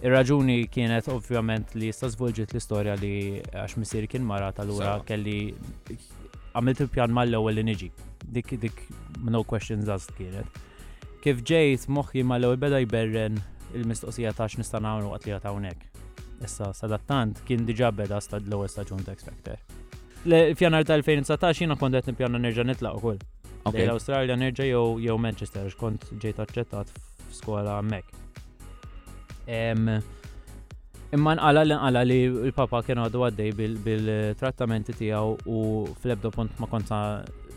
Ir-raġuni 0.00 0.54
kienet 0.72 1.08
ovvjament 1.12 1.74
li 1.76 1.90
jista' 1.90 2.08
żvolġit 2.14 2.54
l-istorja 2.54 2.94
li 2.96 3.10
għax 3.52 3.74
misir 3.82 4.06
kien 4.08 4.24
mara 4.24 4.46
tal-ura 4.56 4.94
kelli 5.08 5.34
għamilt 6.56 6.80
il-pjan 6.86 7.12
mal-ewwel 7.12 7.58
li 7.60 7.64
niġi. 7.68 7.88
Dik 8.36 8.54
dik 8.62 8.78
no 9.28 9.42
questions 9.44 9.90
asked 9.92 10.16
kienet. 10.16 10.46
Kif 11.20 11.42
ġejt 11.50 11.84
moħħi 11.92 12.24
mal-ewwel 12.32 12.56
beda 12.62 12.80
jberren 12.80 13.36
il-mistoqsija 13.76 14.32
ta' 14.40 14.48
x'nista' 14.54 14.80
nagħmlu 14.86 15.12
qatt 15.18 15.28
li 15.28 15.36
hawnhekk. 15.36 16.00
Issa 16.48 16.70
sadattant 16.80 17.42
kien 17.44 17.68
diġà 17.68 17.92
beda 17.98 18.22
stad 18.24 18.48
l-ewwel 18.48 18.72
staġun 18.72 19.04
ta' 19.04 19.12
Expector. 19.12 19.60
Fjanar 20.56 20.88
tal-2019 20.88 21.52
jiena 21.60 21.76
kont 21.80 21.98
qed 22.00 22.08
nippjana 22.14 22.40
nerġa' 22.40 22.64
nitlaq 22.72 22.96
ukoll. 23.02 23.20
L-Awstralja 23.68 24.40
nerġa' 24.40 24.70
jew 24.72 25.18
Manchester 25.20 25.68
x'kont 25.68 26.08
ġejt 26.24 26.40
aċċettat 26.46 26.96
f'skola 27.28 27.76
mek. 27.84 28.08
Imma 29.50 31.32
nqala 31.34 31.62
li 31.66 31.74
għala 31.74 32.00
li 32.06 32.18
l-papa 32.50 32.80
kien 32.86 33.00
għadu 33.02 33.22
għaddej 33.26 33.52
bil-trattamenti 33.86 34.94
tiegħu 34.98 35.32
u 35.46 35.62
fl 35.98 36.14
ebdo 36.14 36.30
punt 36.34 36.54
ma 36.62 36.68
konta 36.70 37.00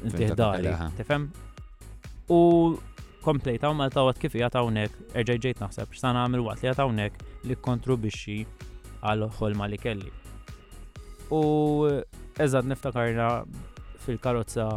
ntiħdari. 0.09 0.73
Tifem? 0.97 1.27
U 2.33 2.39
komplejta 3.23 3.69
u 3.69 3.77
malta 3.77 4.01
għad 4.01 4.21
kif 4.23 4.39
jgħat 4.39 4.57
hawnhekk 4.57 5.05
erġaj 5.21 5.43
ġejt 5.45 5.61
naħseb 5.63 5.93
x'san 5.93 6.17
għamil 6.23 6.43
waqt 6.47 6.63
li 6.65 6.71
jgħat 6.71 6.81
hawnhekk 6.83 7.45
li 7.45 7.59
biexi 8.07 8.39
għal 9.03 9.27
ħolma 9.37 9.69
li 9.69 9.77
kelli. 9.85 10.11
U 11.29 11.43
eżad 12.41 12.65
niftakarna 12.73 13.29
fil-karozza 14.03 14.67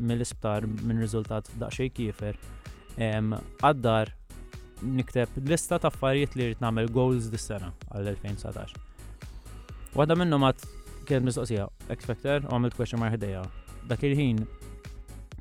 mill-isptar 0.00 0.68
minn 0.68 1.00
riżultat 1.00 1.48
daqsxejn 1.60 1.92
kiefer 1.96 2.36
għaddar 3.08 4.12
nikteb 4.82 5.28
lista 5.48 5.78
ta' 5.82 5.88
affarijiet 5.90 6.34
li 6.38 6.46
rrid 6.50 6.60
nagħmel 6.62 6.88
goals 6.94 7.28
dis-sena 7.32 7.72
għall-2019. 7.90 8.78
Waħda 9.96 10.16
minnhom 10.16 10.44
għad 10.48 10.64
kienet 11.08 11.26
mistoqsija, 11.26 11.66
expecter, 11.94 12.42
u 12.46 12.54
għamilt 12.54 12.76
question 12.78 13.00
mark 13.02 13.14
ħdejja. 13.18 13.42
Dak 13.90 14.04
il-ħin 14.06 14.42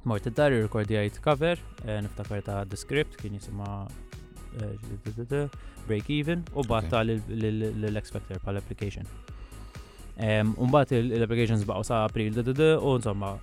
mort 0.10 0.25
id-dar 0.32 0.54
għajt 0.56 1.19
cover, 1.23 1.60
eh, 1.86 1.99
niftakar 2.06 2.41
ta' 2.43 2.63
The 2.65 2.78
Script 2.78 3.17
kien 3.21 3.36
jisima 3.38 3.88
eh, 4.60 5.49
Break 5.88 6.10
Even 6.10 6.43
u 6.56 6.63
batta 6.65 7.04
l-expecter 7.04 8.39
pal-application. 8.43 9.06
Umbat 10.60 10.91
l-applications 10.99 11.63
baqgħu 11.65 11.86
sa' 11.88 12.04
April 12.06 12.36
u 12.36 12.95
insomma 12.97 13.38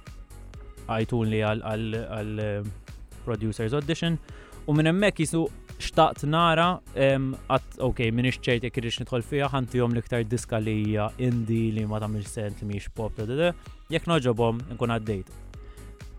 għajtun 0.89 1.31
li 1.31 1.41
għal 1.43 2.43
eh, 2.43 2.67
producers 3.25 3.73
audition 3.75 4.19
u 4.67 4.75
minn 4.75 4.87
hemmhekk 4.91 5.23
jisu 5.25 5.47
xtaqt 5.79 6.23
nara, 6.29 6.81
għat, 6.97 7.77
ok, 7.85 8.01
minni 8.15 8.31
xċejt 8.33 8.63
jek 8.69 8.77
irriċ 8.81 9.01
nidħol 9.03 9.23
fija, 9.27 9.47
ħantijom 9.53 9.93
l-iktar 9.95 10.25
diska 10.31 10.59
li 10.63 10.75
hija 10.87 11.05
indi 11.23 11.71
li 11.77 11.85
ma 11.89 11.99
tamil 12.01 12.25
sent 12.29 12.61
li 12.63 12.67
miex 12.73 12.85
pop, 12.97 13.13
jek 13.19 14.03
noġobom 14.09 14.57
nkun 14.77 14.91
għaddejt. 14.97 15.29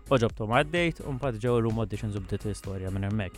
Oġobtom 0.08 0.50
għaddejt, 0.56 1.00
un 1.10 1.18
pat 1.20 1.34
ġew 1.36 1.58
l-um 1.60 1.78
auditions 1.82 2.16
u 2.16 2.18
bdiet 2.24 2.42
l-istoria 2.48 2.88
minn 2.94 3.04
emmek. 3.10 3.34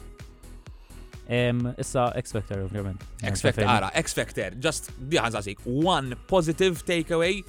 Issa 1.30 2.02
X-Factor, 2.18 2.58
ovvjament. 2.66 3.00
X-Factor, 3.22 3.66
ara, 3.70 3.88
X-Factor, 4.00 4.50
just 4.62 4.92
zazik, 5.34 5.58
one 5.66 6.16
positive 6.28 6.76
takeaway, 6.82 7.42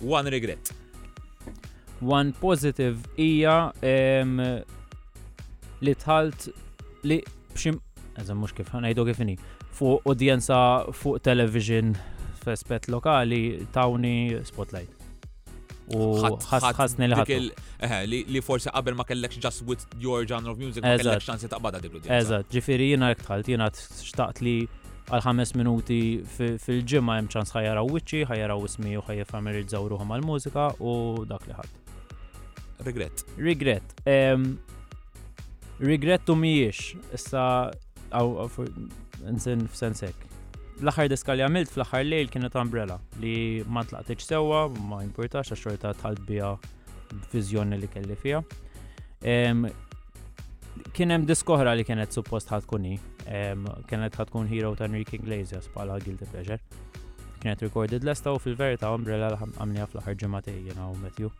one 0.00 0.30
regret. 0.32 0.72
One 2.00 2.32
positive 2.42 2.96
ija 3.16 3.70
li 5.84 5.92
tħalt 6.02 6.50
li 7.06 7.22
bxim 7.54 7.80
eżem 8.20 8.38
mux 8.42 8.52
kif 8.56 8.70
għanajdu 8.74 9.04
kifini, 9.10 9.34
fuq 9.76 10.06
udjenza 10.12 10.58
fuq 10.96 11.18
television 11.24 11.92
f'espet 12.42 12.88
lokali 12.92 13.66
tawni 13.74 14.38
spotlight. 14.50 14.92
U 15.94 16.16
ħasni 16.18 17.06
li 17.08 17.16
ħat. 17.18 18.08
li 18.08 18.42
forse 18.42 18.72
qabel 18.74 18.96
ma 18.98 19.04
kellekx 19.06 19.38
just 19.42 19.62
with 19.68 19.84
your 20.02 20.24
genre 20.26 20.50
of 20.52 20.58
music 20.58 20.82
ma 20.82 20.96
kellekx 20.98 21.28
ċansi 21.30 21.50
ta' 21.52 21.60
bada 21.62 21.78
l-udjenza. 21.82 22.20
Eżatt, 22.20 22.50
ġifieri 22.52 22.90
jiena 22.94 23.12
jekk 23.12 23.54
jiena 23.54 23.68
xtaqt 23.70 24.42
li 24.42 24.56
għal 25.06 25.22
ħames 25.22 25.52
minuti 25.54 26.00
fil-ġimma 26.26 27.20
hemm 27.20 27.30
ċans 27.30 27.52
ħajjara 27.54 27.84
wiċċi, 27.86 28.24
wicċi, 28.24 28.30
ħajjara 28.32 28.56
u 28.58 29.02
ħajfamilizzaw 29.10 29.86
ruħhom 29.92 30.08
mal-mużika 30.12 30.66
u 30.82 30.92
dak 31.30 31.46
li 31.52 31.58
ħat. 31.60 31.82
Regret. 32.86 33.22
Regret. 33.38 33.94
Regret 35.78 36.30
u 36.32 36.34
miex. 36.40 36.96
Issa 37.14 37.44
għaw 38.10 38.48
nsin 39.34 39.66
f'sensek. 39.70 40.16
L-axar 40.82 41.08
diska 41.08 41.32
li 41.34 41.42
għamilt 41.44 41.72
fl-axar 41.72 42.04
lejl 42.04 42.28
kienet 42.30 42.56
umbrella 42.60 42.98
li 43.22 43.62
ma 43.72 43.80
tlaqtiċ 43.88 44.26
sewa, 44.26 44.66
ma 44.68 44.98
importax 45.04 45.52
għax 45.54 45.62
xorta 45.62 45.92
tħalt 45.96 46.22
bija 46.28 46.50
vizjoni 47.32 47.78
li 47.80 47.88
kelli 47.88 48.16
fija. 48.20 48.42
Kien 50.92 51.12
hemm 51.12 51.26
li 51.26 51.74
kienet 51.84 52.12
suppost 52.12 52.50
ħatkuni, 52.52 52.98
kienet 53.88 54.14
ħatkun 54.20 54.46
Hero 54.50 54.74
ta' 54.76 54.84
Enrique 54.86 55.16
Iglesias 55.16 55.68
bħala 55.74 55.96
Guilty 56.04 56.26
Pleasure. 56.28 56.60
Kienet 57.40 57.62
recorded 57.64 58.04
l-esta 58.04 58.32
u 58.32 58.38
fil-verita 58.40 58.92
umbrella 58.92 59.32
għamlija 59.58 59.86
fl-axar 59.88 60.14
ġematej 60.20 60.66
jena 60.70 60.90
u 60.92 60.98
Matthew. 61.00 61.32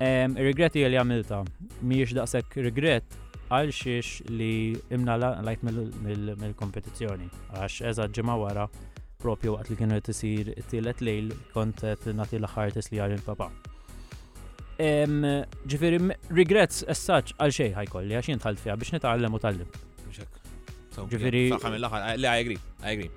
Regretti 0.00 0.84
li 0.84 0.96
għamilta, 0.98 1.44
miex 1.84 2.14
daqsek 2.16 2.56
regret 2.66 3.20
għal 3.52 3.72
xiex 3.74 4.24
li 4.32 4.72
imna 4.94 5.16
lajt 5.44 5.64
mill-kompetizjoni. 5.66 7.28
Għax 7.58 7.82
eżat 7.90 8.14
ġimma 8.16 8.36
wara 8.40 8.66
propju 9.20 9.58
għat 9.58 9.70
li 9.72 9.76
kienu 9.80 9.98
tisir 10.04 10.52
t 10.54 10.64
tillet 10.74 11.00
lejl 11.04 11.32
kont 11.52 11.84
t-nati 12.04 12.40
l-ħar 12.40 12.74
li 12.78 13.02
għal 13.02 13.18
il-papa. 13.18 13.50
Ġifiri, 14.74 16.00
regrets 16.34 16.82
as 16.90 16.98
such 16.98 17.34
għal 17.38 17.52
xej 17.52 17.76
li 18.08 18.16
għax 18.18 18.32
jintħalt 18.32 18.62
fija 18.64 18.76
biex 18.76 18.96
nitgħallem 18.96 19.34
u 19.34 19.40
tallim. 19.40 19.80
Ġifiri. 20.94 21.46
l 21.50 22.24
I 22.24 22.38
agree, 22.38 22.60
I 22.82 22.92
agree. 22.96 23.10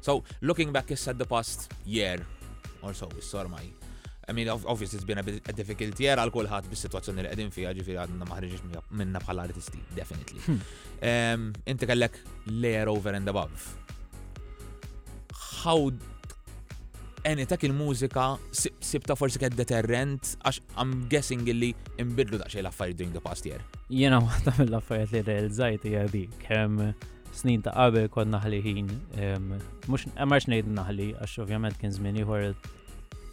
So, 0.00 0.24
looking 0.42 0.72
back 0.72 0.90
is 0.90 1.06
at 1.08 1.18
the 1.18 1.24
past 1.26 1.72
year 1.86 2.18
or 2.82 2.94
so, 2.94 3.08
is 3.18 3.24
sormaj. 3.30 3.77
I 4.30 4.32
mean, 4.32 4.48
obviously 4.72 4.96
it's 4.98 5.04
been 5.04 5.16
a 5.18 5.22
bit 5.28 5.40
a 5.50 5.54
difficult 5.60 5.96
year 6.04 6.20
għal 6.20 6.30
kulħadd 6.34 6.66
bis 6.68 6.82
situazzjoni 6.86 7.24
li 7.24 7.30
għedin 7.32 7.52
fija 7.54 7.70
ġifieri 7.78 8.02
għadna 8.02 8.26
ma 8.28 8.40
minna 9.00 9.22
bħal 9.24 9.40
artisti, 9.46 9.80
definitely. 9.96 10.42
Hmm. 11.00 11.52
Inti 11.64 11.88
kellek 11.88 12.18
layer 12.62 12.90
over 12.92 13.16
and 13.16 13.30
above. 13.32 13.64
How 15.62 15.88
anytak 17.24 17.64
il-mużika 17.68 18.26
sibta 18.54 19.16
forsi 19.16 19.40
kien 19.40 19.56
deterrent 19.58 20.34
għax 20.44 20.60
I'm 20.78 20.92
guessing 21.12 21.48
illi 21.50 21.72
imbidlu 22.00 22.38
daqsxejn 22.42 22.66
l-affarijiet 22.66 23.00
during 23.00 23.16
the 23.16 23.24
past 23.24 23.48
year. 23.48 23.64
Jena 23.88 24.20
waħda 24.28 24.58
mill-affarijiet 24.60 25.14
li 25.16 25.24
realizzajt 25.32 25.88
hija 25.88 26.04
dik 26.12 26.48
hemm 26.52 26.90
snin 27.36 27.64
ta' 27.64 27.72
qabel 27.80 28.10
kod 28.12 28.28
naħli 28.36 28.60
ħin 28.66 28.92
mux 29.88 30.04
marx 30.20 30.52
ngħid 30.52 30.74
naħli 30.80 31.14
għax 31.16 31.40
ovvjament 31.46 31.80
kien 31.80 31.96
żmien 31.96 32.20
ieħor 32.26 32.52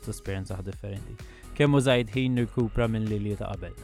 t-esperienza 0.08 0.58
differenti. 0.64 1.16
Kemm 1.58 1.76
użajt 1.80 2.12
ħin 2.16 2.34
nirkupra 2.40 2.88
minn 2.92 3.06
li 3.10 3.20
li 3.20 3.36
ta' 3.40 3.52
qabel. 3.52 3.76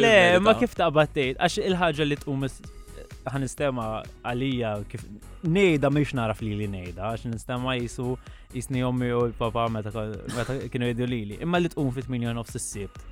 Le, 0.00 0.14
ma 0.44 0.52
kif 0.60 0.74
ta' 0.76 0.84
taqbattejt, 0.88 1.40
għax 1.40 1.58
il-ħagġa 1.70 2.06
li 2.08 2.18
t'u 2.20 2.28
tqum 2.28 2.44
eh, 2.48 2.58
ħanistema 3.32 3.86
għalija 4.26 4.74
kif 4.92 5.06
nejda 5.48 5.90
miex 5.92 6.14
naraf 6.18 6.42
li 6.44 6.54
li 6.60 6.68
nejda, 6.76 7.10
għax 7.14 7.30
nistema 7.32 7.76
jisu 7.80 8.12
jisni 8.54 8.82
jommi 8.84 9.08
u 9.14 9.24
l-papa 9.30 9.68
meta 9.70 9.90
kienu 10.70 10.92
jidu 10.92 11.08
li 11.10 11.24
li. 11.32 11.40
Imma 11.46 11.58
li 11.62 11.72
tqum 11.72 11.90
fit-8 11.96 12.36
nofs 12.36 12.60
s-sibt 12.60 13.08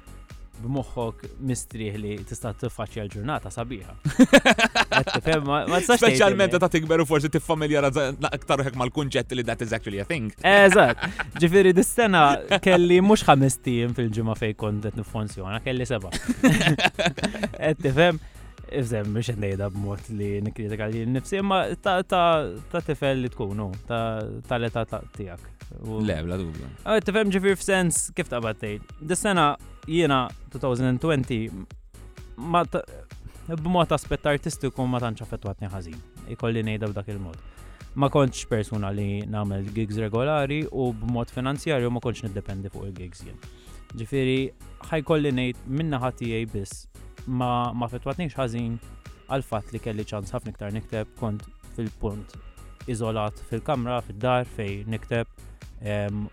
b'moħħok 0.62 1.24
mistrieħ 1.48 1.96
li 2.02 2.12
tista' 2.28 2.52
tiffaċċja 2.58 3.04
l-ġurnata 3.06 3.50
sabiħa. 3.50 3.94
Speċjalment 6.02 6.56
ta' 6.58 6.70
tikberu 6.72 7.06
forsi 7.08 7.30
tiffamiljarazza 7.32 8.06
aktar 8.30 8.64
hekk 8.66 8.78
mal-kunċett 8.80 9.34
li 9.38 9.44
that 9.48 9.62
is 9.64 9.74
actually 9.76 10.02
a 10.02 10.06
thing. 10.08 10.30
Eżatt, 10.44 11.06
ġifieri 11.42 11.74
dis-sena 11.76 12.24
kelli 12.64 13.00
mhux 13.04 13.26
ħames 13.28 13.60
tim 13.64 13.94
fil-ġimgħa 13.98 14.38
fejn 14.42 14.58
kont 14.60 14.88
qed 14.90 14.98
nifunzjona, 15.02 15.60
kelli 15.64 15.86
seba'. 15.88 16.12
Qed 16.14 17.80
tifhem, 17.86 18.20
Ifżem, 18.68 19.06
biex 19.16 19.30
nejda 19.40 19.70
b'mod 19.72 20.10
li 20.12 20.26
nikritika 20.44 20.90
li 20.92 21.06
nifsi, 21.08 21.38
imma 21.40 21.62
ta' 21.80 22.02
tifel 22.84 23.22
li 23.24 23.30
tkunu, 23.32 23.70
ta' 23.88 24.58
l-età 24.58 24.82
tijak. 25.16 25.46
Le, 26.04 26.18
bla 26.26 26.36
dubju. 26.40 26.68
Għet 26.84 27.06
tifem 27.08 27.32
ġifir 27.32 27.56
f-sens 27.56 28.04
kif 28.16 28.28
ta' 28.28 28.42
battej. 28.44 28.76
Dis-sena 29.00 29.48
jiena 29.88 30.26
2020 30.52 31.50
ma 32.54 32.62
b'mod 33.48 33.90
aspett 33.96 34.26
artistiku 34.32 34.84
ma 34.86 35.00
tantx 35.00 35.22
affettwatni 35.24 35.70
ħażin. 35.72 35.96
Ikolli 36.34 36.60
ngħidha 36.66 36.90
b'dak 36.90 37.08
il-mod. 37.14 37.38
Ma 37.96 38.10
kontx 38.12 38.44
persuna 38.50 38.90
li 38.92 39.22
nagħmel 39.32 39.70
gigs 39.78 39.96
regolari 40.04 40.58
u 40.68 40.90
b'mod 40.92 41.32
finanzjarju 41.32 41.88
ma 41.94 42.02
kontx 42.04 42.26
niddependi 42.28 42.68
fuq 42.74 42.90
il-gigs 42.90 43.22
jien. 43.24 43.40
Ġifieri 43.96 44.36
ħajkolli 44.90 45.32
ngħid 45.38 45.64
minna 45.80 46.02
ħatijej 46.04 46.50
biss 46.52 46.84
ma 47.40 47.48
ma 47.72 47.88
fetwatniex 47.88 48.36
ħażin 48.36 48.76
għal 49.32 49.48
fatt 49.50 49.72
li 49.74 49.80
kelli 49.86 50.04
ċans 50.12 50.36
ħafna 50.36 50.52
iktar 50.52 50.76
nikteb 50.76 51.16
kont 51.16 51.48
fil-punt 51.76 52.36
iżolat 52.88 53.40
fil-kamra, 53.48 54.02
fid-dar 54.04 54.44
fej 54.52 54.82
nikteb 54.88 55.47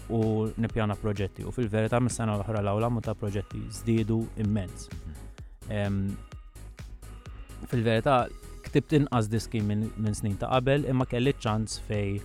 u 0.10 0.50
nippjana 0.58 0.96
proġetti. 0.98 1.46
U 1.46 1.52
fil-verità 1.52 2.00
mis-sena 2.02 2.34
l 2.38 2.42
ħra 2.44 2.60
l 2.60 2.72
għawla 2.72 3.02
ta' 3.04 3.14
proġetti 3.14 3.62
żdiedu 3.72 4.26
immens. 4.38 4.90
Fil-verità 7.70 8.28
ktibt 8.66 8.94
inqas 8.94 9.28
diski 9.30 9.62
minn 9.62 9.90
snin 10.16 10.38
ta' 10.38 10.50
qabel 10.50 10.86
imma 10.90 11.06
kelli 11.06 11.34
ċans 11.38 11.80
fej 11.88 12.20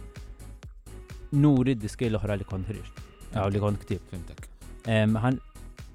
nuri 1.33 1.75
diski 1.75 2.09
l-oħra 2.11 2.39
li 2.41 2.45
kont 2.45 2.67
ħriġt. 2.69 3.05
Għaw 3.37 3.51
li 3.53 3.61
kont 3.61 3.79
ktib. 3.85 4.01
Fimtek. 4.11 4.49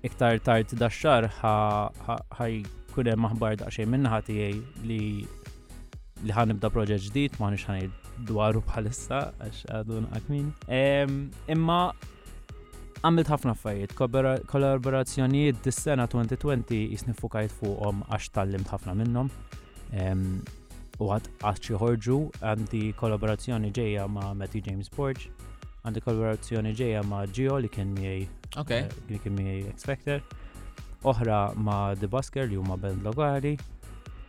Iktar 0.06 0.38
tard 0.46 0.70
daċċar 0.78 1.30
ħaj 1.42 2.60
kunem 2.94 3.20
maħbar 3.26 3.58
daċċej 3.66 3.90
minna 3.90 4.14
ħatijaj 4.14 4.54
li 4.86 5.02
li 6.26 6.32
ħanibda 6.32 6.70
proġett 6.72 7.04
ġdid, 7.10 7.34
ma 7.42 7.50
nix 7.52 7.66
dwaru 8.24 8.62
bħalissa, 8.66 9.20
għax 9.44 9.64
għadu 9.76 9.98
għakmin. 10.12 10.52
Imma 11.52 11.80
għamilt 13.04 13.32
ħafna 13.32 13.56
fajt, 13.60 13.96
kollaborazzjonijiet 13.98 15.60
dis-sena 15.66 16.08
2020 16.10 16.94
jisnifukajt 16.96 17.54
fuqhom 17.60 18.04
għax 18.10 18.30
tallimt 18.38 18.72
ħafna 18.72 18.96
minnhom. 19.02 19.30
U 20.96 21.10
għad 21.12 21.30
għax 21.44 21.76
ħorġu 21.82 22.20
għandi 22.40 22.86
kollaborazzjoni 23.02 23.74
ġeja 23.76 24.08
ma' 24.08 24.32
Matty 24.40 24.64
James 24.70 24.88
Porch, 24.96 25.28
għandi 25.86 26.02
kollaborazzjoni 26.08 26.72
ġeja 26.78 27.04
ma' 27.06 27.26
Gio 27.28 27.58
li 27.60 27.68
kien 27.70 27.92
miej 27.98 28.24
okay. 28.56 28.86
Eh, 28.86 29.00
li 29.12 29.20
kien 29.22 29.36
miej 29.38 29.66
Expector. 29.70 30.24
oħra 31.06 31.52
ma' 31.58 31.94
The 32.00 32.08
Basker 32.10 32.48
li 32.50 32.58
huma 32.58 32.80
ben 32.82 33.04
lokali. 33.06 33.56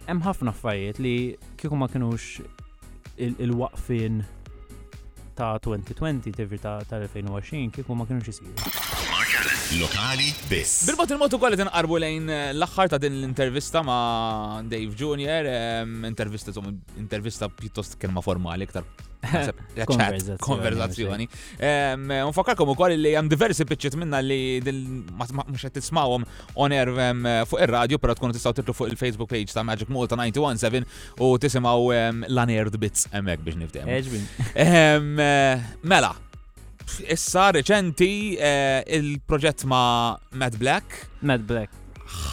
Hemm 0.06 0.22
ħafna 0.26 0.52
affarijiet 0.52 0.98
li 1.02 1.16
kieku 1.58 1.74
ma 1.78 1.86
kinux 1.90 2.42
il-waqfin 3.18 4.24
ta' 5.34 5.58
2020, 5.60 6.30
tivir 6.30 6.60
ta' 6.60 6.82
2020, 6.88 7.70
kif 7.70 7.86
ma 7.92 8.04
kienu 8.06 8.20
xisiru. 8.24 8.95
Lokali 9.76 10.30
biss. 10.50 10.86
Bil-bot 10.88 11.10
il-mod 11.12 11.34
ukoll 11.36 11.56
inqarbu 11.58 11.98
lejn 12.00 12.30
eh, 12.32 12.48
l-aħħar 12.56 12.92
ta' 12.94 13.00
din 13.02 13.18
l-intervista 13.20 13.82
ma' 13.84 14.62
Dave 14.68 14.94
Jr. 14.96 15.50
Intervista 16.08 16.52
intervista 16.96 17.50
pjuttost 17.50 17.98
kelma 18.00 18.22
formali 18.24 18.64
iktar 18.66 18.86
konverzazzjoni. 20.48 21.26
Unfakarkom 22.22 22.72
u 22.72 22.76
koll 22.78 22.96
li 22.96 23.12
għam 23.18 23.28
diversi 23.28 23.66
pitċet 23.68 23.96
minna 24.00 24.22
li 24.24 24.38
mux 24.70 25.60
għed 25.68 25.76
tismawom 25.82 26.24
on 26.62 26.76
air 26.76 26.92
fuq 27.50 27.60
il-radio, 27.66 27.98
pero 28.00 28.14
tkunu 28.16 28.36
tistaw 28.36 28.54
titlu 28.56 28.72
fuq 28.76 28.92
il-Facebook 28.94 29.28
page 29.32 29.52
ta' 29.52 29.66
Magic 29.66 29.90
Malta 29.92 30.16
917 30.20 31.20
u 31.24 31.32
tisimaw 31.42 31.90
l-unaired 31.98 32.78
bits 32.80 33.10
emmek 33.12 33.44
biex 33.44 33.58
niftem. 33.58 33.90
Eh, 33.90 34.76
mela, 35.84 36.14
issa 37.10 37.50
reċenti 37.54 38.12
eh, 38.40 38.80
il-proġett 38.98 39.64
ma' 39.70 40.16
Mad 40.38 40.56
Black. 40.58 41.06
Matt 41.20 41.44
Black. 41.46 41.72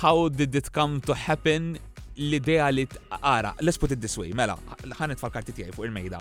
How 0.02 0.28
did 0.30 0.56
it 0.56 0.70
come 0.72 1.00
to 1.08 1.14
happen? 1.18 1.76
L-idea 2.14 2.68
li 2.70 2.84
t-ara, 2.86 3.54
let's 3.66 3.80
put 3.82 3.90
it 3.92 3.98
this 4.02 4.18
way, 4.22 4.30
mela, 4.38 4.54
ħanet 5.00 5.18
fal-karti 5.20 5.56
tijaj 5.58 5.72
fuq 5.74 5.88
il-mejda. 5.90 6.20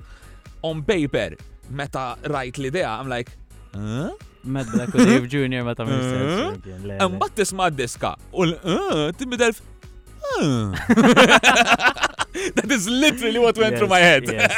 On 0.65 0.81
paper, 0.89 1.35
meta 1.71 2.13
rajt 2.33 2.63
l-idea, 2.63 2.95
I'm 2.97 3.11
like, 3.13 3.35
Mad 3.73 4.17
Matt 4.45 4.71
Black 4.73 4.97
u 4.97 5.05
Dave 5.05 5.29
Jr. 5.33 5.65
ma 5.65 5.75
ta' 5.77 5.85
minn 5.89 6.01
sens. 6.01 7.05
Mbatt 7.13 7.37
tisma' 7.39 7.69
diska. 7.77 8.15
U 8.37 8.45
l 8.49 8.57
għu 8.57 9.07
That 12.57 12.69
is 12.77 12.85
literally 12.89 13.39
what 13.39 13.57
went 13.59 13.73
yes, 13.73 13.79
through 13.79 13.89
my 13.89 13.99
head. 13.99 14.25
yes. 14.27 14.55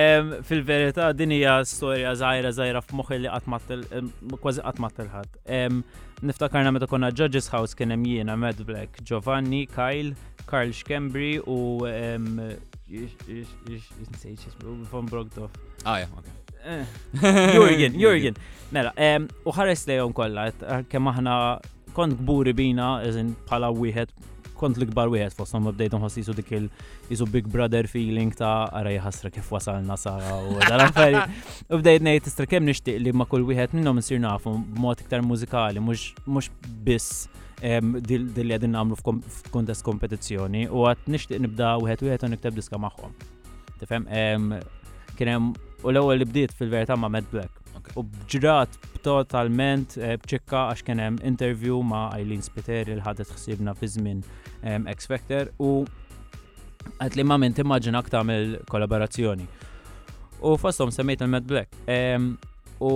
um, 0.00 0.32
fil 0.46 0.62
verita 0.62 1.10
din 1.16 1.30
hija 1.36 1.64
storja 1.66 2.12
żgħira 2.20 2.50
żgħira 2.58 2.80
f'moħħi 2.86 3.16
li 3.24 3.28
qatmattel, 3.34 3.80
kważi 4.44 4.60
qatmattel 4.66 5.08
ħadd. 5.14 5.32
Um, 5.58 5.76
Niftakarna 6.24 6.70
meta 6.72 6.86
konna 6.88 7.10
Judges 7.12 7.48
House 7.52 7.74
kien 7.76 7.90
hemm 7.92 8.04
jiena 8.06 8.36
Mad 8.36 8.62
Black, 8.66 9.00
Giovanni, 9.02 9.64
Kyle, 9.66 10.14
Karl 10.48 10.72
Schembri 10.72 11.32
u 11.44 11.58
um, 11.88 12.40
von 14.92 15.06
Brogdov. 15.10 15.50
Ah, 15.84 15.98
yeah, 16.00 16.12
okay. 16.18 16.32
Eh. 16.64 16.86
Jurgen, 17.58 17.92
Jurgen. 18.02 18.36
Mela, 18.72 18.90
u 19.44 19.50
ħares 19.52 19.84
lejhom 19.90 20.12
kollha, 20.16 20.48
kemm 20.88 21.06
aħna 21.12 21.32
kont 21.94 22.16
gburi 22.22 22.54
bina, 22.56 22.94
eżin 23.04 23.34
bħala 23.50 23.68
wieħed 23.74 24.08
kont 24.58 24.78
l-ikbar 24.78 25.08
wieħed 25.12 25.34
fosthom 25.36 25.66
ma 25.66 25.72
bdejt 25.74 25.96
nħoss 25.98 26.30
dik 26.38 26.52
il 26.58 26.68
isu 27.12 27.26
Big 27.30 27.48
Brother 27.50 27.86
feeling 27.90 28.32
ta' 28.36 28.68
ara 28.78 28.92
jħasra 28.94 29.30
kif 29.34 29.50
wasalna 29.52 29.96
sara 29.98 30.36
u 30.44 30.56
dan 30.68 30.84
affari 30.86 31.20
U 31.74 31.80
bdejt 31.82 32.06
ngħid 32.06 32.28
istra 32.30 32.46
kemm 32.48 32.70
nixtieq 32.70 33.00
li 33.02 33.12
ma' 33.14 33.26
kull 33.26 33.46
wieħed 33.48 33.74
minnhom 33.78 34.00
insir 34.00 34.22
nafu 34.22 34.54
b'mod 34.76 35.04
iktar 35.06 35.24
mużikali 35.26 35.82
mhux 35.82 36.48
biss 36.86 37.12
li 37.64 38.52
għedin 38.54 38.74
namlu 38.76 38.98
f'kontest 39.00 39.84
kompetizzjoni 39.86 40.66
u 40.68 40.86
għat 40.88 41.08
nishtiq 41.10 41.42
nibda 41.46 41.76
u 41.80 41.88
għet 41.88 42.04
u 42.06 42.10
għet 42.12 42.26
niktab 42.34 42.56
diska 42.58 42.78
maħħom. 42.80 43.12
Tifem, 43.80 44.06
kienem 45.16 45.52
u 45.84 45.92
l 45.92 46.04
li 46.18 46.26
bdiet 46.28 46.52
fil-verità 46.52 46.96
ma' 46.98 47.08
Mad 47.10 47.28
Black. 47.32 47.60
U 48.00 48.00
bġrat 48.02 48.76
totalment 49.04 49.96
eh, 50.00 50.14
bċekka 50.16 50.60
għax 50.72 50.82
kienem 50.86 51.18
interview 51.28 51.80
ma' 51.84 52.06
Eileen 52.16 52.40
Spiteri 52.42 52.94
l 52.96 53.02
ħadet 53.04 53.32
xsibna 53.36 53.74
fi 53.76 53.88
żmien 53.92 54.22
X 54.94 55.08
Factor 55.10 55.50
u 55.60 55.82
għat 57.00 57.14
li 57.16 57.24
ma 57.24 57.36
minn 57.40 57.54
timmaġina 57.56 58.00
aktar 58.02 58.24
mill 58.28 58.56
kollaborazzjoni 58.70 59.46
U 60.44 60.58
fostom 60.60 60.90
semmejt 60.92 61.22
il-Mad 61.24 61.44
Black. 61.48 61.70
U 62.84 62.88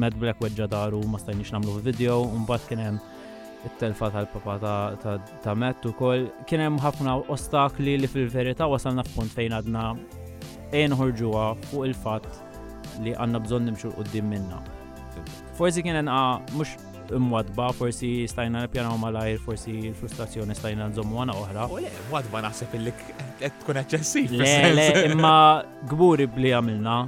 Mad 0.01 0.17
Black 0.23 0.41
weġġa 0.41 0.71
daru 0.73 1.03
ma 1.05 1.21
stajniex 1.21 1.53
namlu 1.53 1.75
video, 1.85 2.17
mbagħad 2.47 2.71
kien 2.71 2.81
hemm 2.87 3.03
it-telfa 3.69 4.09
tal-papa 4.15 4.57
ta' 5.45 5.55
Matt 5.55 5.85
ukoll. 5.93 6.25
Kien 6.49 6.65
hemm 6.65 6.81
ħafna 6.81 7.19
ostakli 7.29 7.99
li 8.01 8.09
fil-verità 8.09 8.71
wasalna 8.73 9.05
f'punt 9.11 9.37
fejn 9.37 9.59
għadna 9.61 9.85
ejn 10.71 10.81
ejnħorġuha 10.87 11.45
fuq 11.69 11.91
il-fatt 11.93 13.05
li 13.05 13.13
għandna 13.21 13.45
bżonn 13.45 13.69
nimxu 13.69 13.93
l 13.93 14.27
minna. 14.33 14.65
Forsi 15.61 15.85
kien 15.85 16.01
hemm 16.01 16.57
mhux 16.57 16.79
imwadba 17.12 17.73
forsi 17.73 18.29
stajna 18.29 18.69
u 18.95 18.99
malajr 18.99 19.38
forsi 19.45 19.73
l-frustrazzjoni 19.90 20.55
stajna 20.55 20.88
nżommu 20.88 21.17
għana 21.21 21.33
oħra. 21.38 21.69
U 21.71 21.77
le, 21.83 21.90
mwadba 22.11 22.42
naħseb 22.44 22.75
illik 22.79 23.00
tkun 23.61 23.77
eċċessiv. 23.83 24.33
Le, 24.40 24.57
le, 24.75 24.87
imma 25.11 25.35
gburi 25.90 26.27
bli 26.27 26.52
għamilna, 26.52 26.98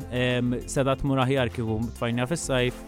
sedat 0.66 1.04
muraħjar 1.04 1.48
kiku 1.54 1.78
tfajna 1.98 2.26
fis-sajf, 2.30 2.80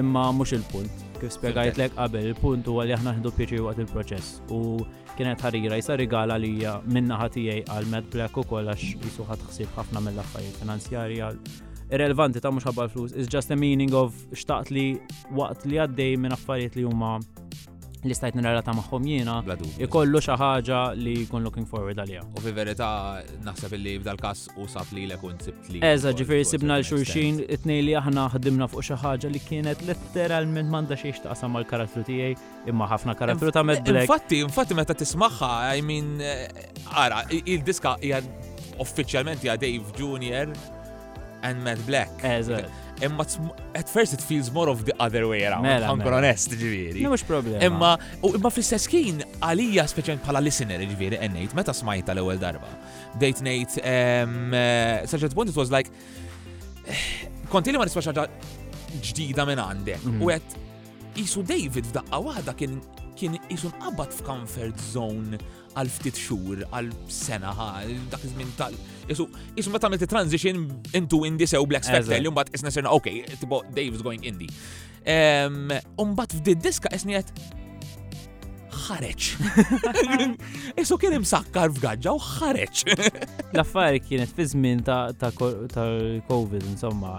imma 0.00 0.30
mux 0.36 0.52
il-punt. 0.56 1.02
Kif 1.16 1.32
spiegħajt 1.38 1.78
lek 1.80 1.94
qabel, 1.96 2.26
il-punt 2.30 2.66
huwa 2.68 2.84
li 2.84 2.92
aħna 2.96 3.16
ħdu 3.18 3.30
pieċi 3.38 3.62
waqt 3.64 3.84
il-proċess. 3.86 4.40
U 4.52 4.80
kienet 5.16 5.40
ħarira 5.40 5.78
jisa 5.80 5.96
rigala 5.96 6.36
li 6.40 6.56
minna 6.92 7.16
ħatijaj 7.22 7.62
għal-Med 7.72 8.10
Black 8.12 8.36
u 8.36 8.44
kollax 8.50 8.92
jisuħat 9.00 9.46
xsib 9.50 9.72
ħafna 9.78 10.04
mill-affarijiet 10.04 10.60
finanzjarja 10.60 11.30
irrelevanti 11.94 12.40
ta' 12.42 12.50
mhux 12.52 12.66
ħabba 12.66 12.86
l-flus, 12.88 13.14
it's 13.14 13.30
just 13.32 13.52
a 13.54 13.56
meaning 13.56 13.94
of 13.94 14.14
xtaqt 14.34 14.72
li 14.74 14.86
waqt 15.38 15.66
li 15.70 15.78
għaddej 15.84 16.16
minn 16.18 16.34
affarijiet 16.34 16.78
li 16.80 16.86
huma 16.86 17.18
li 18.06 18.14
stajt 18.14 18.36
nirrelata 18.38 18.70
maħħom 18.76 19.06
jiena, 19.08 19.38
ikollu 19.82 20.20
xi 20.22 20.34
ħaġa 20.38 20.80
li 20.94 21.14
jkun 21.24 21.42
looking 21.42 21.66
forward 21.66 21.98
għalija. 21.98 22.20
U 22.38 22.42
fi 22.44 22.52
verità 22.54 22.88
naħseb 23.42 23.72
li 23.80 23.96
f'dal 23.98 24.20
każ 24.20 24.44
u 24.62 24.66
sab 24.70 24.92
li 24.94 25.08
lekun 25.10 25.40
sibt 25.42 25.70
li. 25.74 25.80
Eza, 25.82 26.12
ġifiri 26.14 26.44
sibna 26.46 26.76
l 26.78 26.86
xulxin 26.86 27.40
it 27.48 27.66
li 27.66 27.96
aħna 27.98 28.28
ħdimna 28.36 28.68
fuq 28.70 28.84
xi 28.86 28.98
ħaġa 29.02 29.32
li 29.32 29.42
kienet 29.42 29.82
letteralment 29.88 30.70
m'għandha 30.70 30.94
ta' 31.02 31.10
x'taqsam 31.14 31.56
mal-karattru 31.56 32.04
tiegħi 32.06 32.38
imma 32.70 32.86
ħafna 32.94 33.16
karattru 33.18 33.50
ta' 33.56 33.66
Mad 33.66 33.82
Black. 33.88 34.06
Infatti, 34.06 34.38
infatti 34.44 34.78
meta 34.78 34.94
tismagħha, 34.94 35.50
I 35.74 35.82
mean, 35.82 36.14
eh, 36.20 36.70
ara, 36.94 37.24
il-diska 37.32 37.96
hija 38.06 38.22
uffiċjalment 38.84 39.42
hija 39.42 39.56
Dave 39.58 39.98
Junior 39.98 40.54
and 41.42 41.62
Matt 41.64 41.78
Black. 41.86 42.10
Eżat. 42.24 42.66
Imma 43.02 43.24
at 43.80 43.88
first 43.90 44.12
it 44.14 44.20
feels 44.22 44.50
more 44.50 44.68
of 44.74 44.78
the 44.88 44.94
other 45.06 45.24
way 45.28 45.44
around. 45.44 45.62
Mela, 45.64 45.86
Ankor 45.92 46.10
mela. 46.12 46.18
onest, 46.22 46.50
ġiviri. 46.62 47.00
Mux 47.12 47.22
problem. 47.32 47.58
Imma, 47.66 47.90
u 48.24 48.30
imma 48.38 48.48
fl-istess 48.54 48.86
kien, 48.88 49.18
għalija 49.44 49.84
speċjalment 49.92 50.24
bħala 50.24 50.40
listener, 50.46 50.80
ġiviri, 50.92 51.18
ennejt, 51.26 51.52
meta 51.58 51.74
smajta 51.76 52.14
l-ewel 52.16 52.40
darba. 52.40 52.70
Date 53.20 53.44
Nate, 53.44 53.76
um, 53.84 54.54
uh, 54.54 55.04
such 55.04 55.28
point 55.36 55.50
it 55.52 55.56
was 55.60 55.70
like, 55.76 55.90
konti 57.52 57.74
li 57.74 57.80
ma 57.80 57.84
nisma 57.88 58.04
xaġa 58.08 58.26
ġdida 59.10 59.44
minn 59.50 59.60
għandek. 59.60 60.02
Mhm. 60.14 60.24
U 60.24 60.32
għet, 60.32 60.56
jisu 61.20 61.44
David 61.52 61.92
f'daqqa 61.92 62.24
wahda 62.30 62.56
kien 62.62 62.80
kien 63.16 63.32
jisun 63.50 63.72
qabad 63.80 64.10
f'comfort 64.12 64.76
zone 64.92 65.38
għal 65.72 65.88
ftit 65.92 66.18
xur, 66.20 66.58
għal 66.68 66.90
sena, 67.08 67.52
dak 68.12 68.24
iż-żmien 68.26 68.50
tal- 68.58 68.76
Isu, 69.06 69.30
isu 69.54 69.68
ma 69.70 69.78
tamil 69.78 69.98
transition 70.02 70.66
into 70.94 71.22
indie 71.22 71.46
sew 71.46 71.64
Black 71.66 71.86
Spectre, 71.86 72.18
li 72.18 72.26
umbat 72.28 72.50
isna 72.54 72.70
sirna, 72.74 72.90
ok, 72.92 73.38
tipo 73.38 73.62
Dave's 73.70 74.02
going 74.02 74.22
indie. 74.26 74.50
Umbat 75.98 76.34
f'di 76.34 76.54
f'did 76.56 76.64
diska 76.66 76.90
isni 76.96 77.14
għet 77.14 77.30
ħareċ. 78.86 79.22
Isu 80.82 80.98
kien 81.00 81.14
imsakkar 81.20 81.70
f'gaġġa 81.72 82.12
u 82.12 82.20
ħareċ. 82.22 82.82
L-affari 83.56 84.02
kienet 84.04 84.34
fi 84.36 84.44
żmien 84.52 84.82
ta' 84.86 85.14
COVID, 85.38 86.66
insomma, 86.68 87.14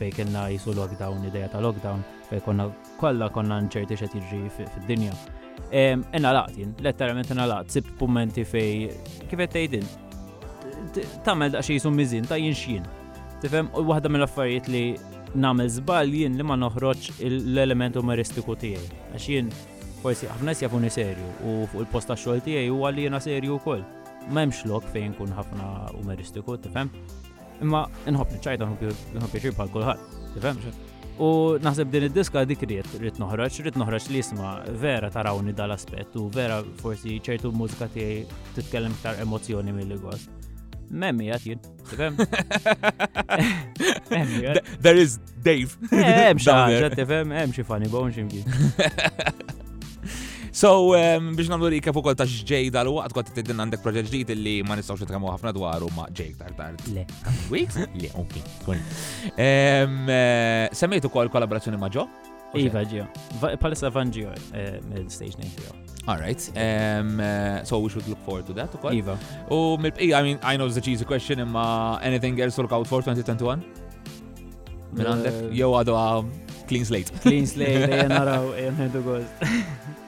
fej 0.00 0.14
kena 0.18 0.48
jisu 0.54 0.74
lockdown, 0.76 1.22
ideja 1.30 1.52
ta' 1.54 1.60
lockdown, 1.62 2.00
fej 2.30 2.42
konna 2.48 2.66
kolla 2.98 3.28
konna 3.32 3.60
nċerti 3.68 3.96
xa 4.00 4.08
tiġri 4.14 4.42
fid-dinja. 4.58 5.12
Enna 5.76 6.32
laqtin, 6.40 6.58
jien, 6.64 6.74
letteralment 6.84 7.30
enna 7.34 7.46
laqt, 7.54 7.76
sibt 7.78 7.94
pummenti 8.02 8.44
fej 8.48 8.88
kifet 9.30 9.54
tejdin, 9.56 9.86
tamel 11.24 11.52
daqxie 11.56 11.76
jisum 11.76 11.92
mizin 11.96 12.24
ta' 12.30 12.38
jinxin. 12.38 12.84
Tifem, 13.40 13.68
u 13.76 13.84
waħda 13.90 14.10
mill-affarijiet 14.12 14.68
li 14.72 14.84
namel 15.36 15.68
zbal 15.68 16.08
jien 16.14 16.36
li 16.38 16.44
ma 16.46 16.56
noħroċ 16.56 17.18
l-element 17.30 17.98
umoristiku 18.00 18.56
tijaj. 18.62 18.86
Għax 19.12 19.28
jien, 19.32 19.50
forsi, 20.02 20.28
ħafna 20.32 20.54
jafuni 20.62 20.90
serju 20.90 21.32
u 21.52 21.56
fuq 21.70 21.84
il-posta 21.84 22.16
xol 22.16 22.40
tijaj 22.46 22.70
u 22.72 22.80
għalli 22.86 23.06
jena 23.08 23.20
serju 23.22 23.58
u 23.58 23.62
koll. 23.68 23.84
Memx 24.32 24.64
lok 24.66 24.86
fejn 24.94 25.12
kun 25.18 25.32
ħafna 25.36 25.92
umoristiku, 26.00 26.56
tifem. 26.64 26.90
Imma 27.62 27.86
inħobb 28.10 28.36
nċajta 28.40 28.66
nħob 28.66 29.36
jxir 29.36 29.54
bħal 29.56 29.72
kullħat, 29.74 30.12
tifem. 30.34 30.60
U 31.16 31.56
naħseb 31.64 31.88
din 31.94 32.10
id-diska 32.10 32.42
dik 32.44 32.64
rrit, 32.68 32.88
rrit 33.00 33.20
noħroċ, 33.20 33.60
rrit 33.64 33.76
noħroċ 33.80 34.08
li 34.12 34.20
jisma 34.20 34.50
vera 34.82 35.08
tarawni 35.12 35.54
dal-aspet 35.56 36.16
u 36.20 36.26
vera 36.34 36.58
forsi 36.82 37.16
ċertu 37.28 37.54
mużika 37.56 37.88
tijaj 37.94 38.26
titkellem 38.58 38.96
ktar 39.00 39.22
emozjoni 39.24 39.72
mill-li 39.78 39.96
gost. 40.02 40.28
Memmi 40.90 41.28
għat 41.32 41.46
jien. 41.46 41.60
There 44.84 44.96
is 45.02 45.18
Dave. 45.42 45.74
Eh, 45.90 46.02
hemm 46.02 46.38
xaħġa, 46.42 46.90
tifem, 46.94 47.32
hemm 47.34 47.54
xi 47.54 47.64
funny 47.66 47.88
bone 47.90 48.12
So, 50.56 50.94
ehm, 50.96 51.34
biex 51.36 51.50
namlu 51.52 51.68
li 51.68 51.82
kifu 51.84 52.00
kol 52.00 52.14
ta' 52.16 52.24
ġej 52.24 52.70
dal-waqt, 52.72 53.12
kol 53.12 53.26
t-tiddin 53.28 53.58
għandek 53.60 53.82
proġett 53.84 54.06
ġdijt 54.08 54.30
li 54.38 54.54
ma 54.64 54.78
nistawx 54.78 55.04
t 55.04 55.52
dwaru 55.58 55.90
ma' 55.92 56.08
ġej 56.08 56.32
Le. 56.94 57.04
Weeks? 57.50 57.76
Le, 57.94 58.08
ok. 58.14 58.34
Ehm, 59.36 60.06
eh, 60.08 60.68
Semmejtu 60.72 61.10
kol 61.12 61.28
kollaborazzjoni 61.28 61.76
ma' 61.76 61.90
ġo? 61.92 62.06
Iva 62.56 62.86
Palissa 63.60 63.90
van 63.90 64.08
eh, 64.16 64.80
mill-stage 64.94 65.36
name 65.36 65.52
ġo. 65.60 65.74
All 66.08 66.18
right. 66.18 66.38
Um, 66.56 67.18
uh, 67.18 67.64
so 67.64 67.80
we 67.80 67.88
should 67.88 68.06
look 68.06 68.24
forward 68.24 68.46
to 68.46 68.52
that. 68.52 68.70
Eva. 68.92 69.18
Oh, 69.50 69.76
I 69.76 70.22
mean, 70.22 70.38
I 70.42 70.56
know 70.56 70.66
it's 70.66 70.76
a 70.76 70.80
cheesy 70.80 71.04
question. 71.04 71.40
Um, 71.40 71.56
uh, 71.56 71.96
anything 71.96 72.40
else 72.40 72.54
to 72.56 72.62
look 72.62 72.72
out 72.72 72.86
for 72.86 73.02
2021? 73.02 73.64
Min 74.96 75.08
għandek? 75.12 75.40
Jew 75.60 75.74
għadu 75.80 75.96
clean 76.70 76.86
slate. 76.88 77.10
Clean 77.26 77.44
slate, 77.50 77.90
jena 77.96 78.22
raw, 78.28 78.46
jena 78.56 78.86
għadu 78.86 79.02
għoz. 79.16 80.05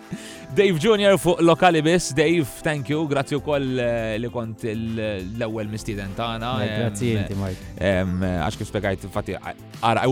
Dave 0.57 0.78
Jr. 0.80 1.16
fuq 1.20 1.40
lokali 1.40 1.82
biss. 1.82 2.12
Dave, 2.14 2.46
thank 2.62 2.88
you. 2.90 3.07
Grazzi 3.09 3.34
u 3.36 3.40
koll 3.44 3.78
eh, 3.80 4.16
li 4.18 4.28
kont 4.32 4.64
l-ewel 4.70 5.68
mistiden 5.68 6.14
tana. 6.16 6.53
Eh, 6.64 6.76
grazzi 6.80 7.11
inti, 7.12 7.34
Mark. 7.36 7.59
Għax 7.78 8.57
kif 8.57 8.70
spiegħajt, 8.70 9.03
fatti, 9.12 9.36
I 9.36 10.07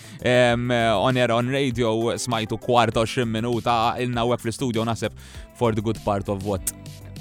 on 1.04 1.18
air 1.18 1.34
on 1.34 1.50
radio 1.54 1.90
smajtu 2.22 2.60
kwarta 2.62 3.02
20 3.04 3.26
minuta 3.32 3.80
il-na 4.02 4.28
web 4.30 4.42
fl-studio 4.44 4.86
nasib 4.88 5.18
for 5.58 5.74
the 5.74 5.82
good 5.82 5.98
part 6.06 6.30
of 6.30 6.46
what 6.46 6.70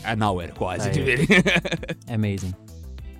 an 0.04 0.22
hour 0.22 0.52
quasi. 0.58 0.92
Amazing. 2.18 2.52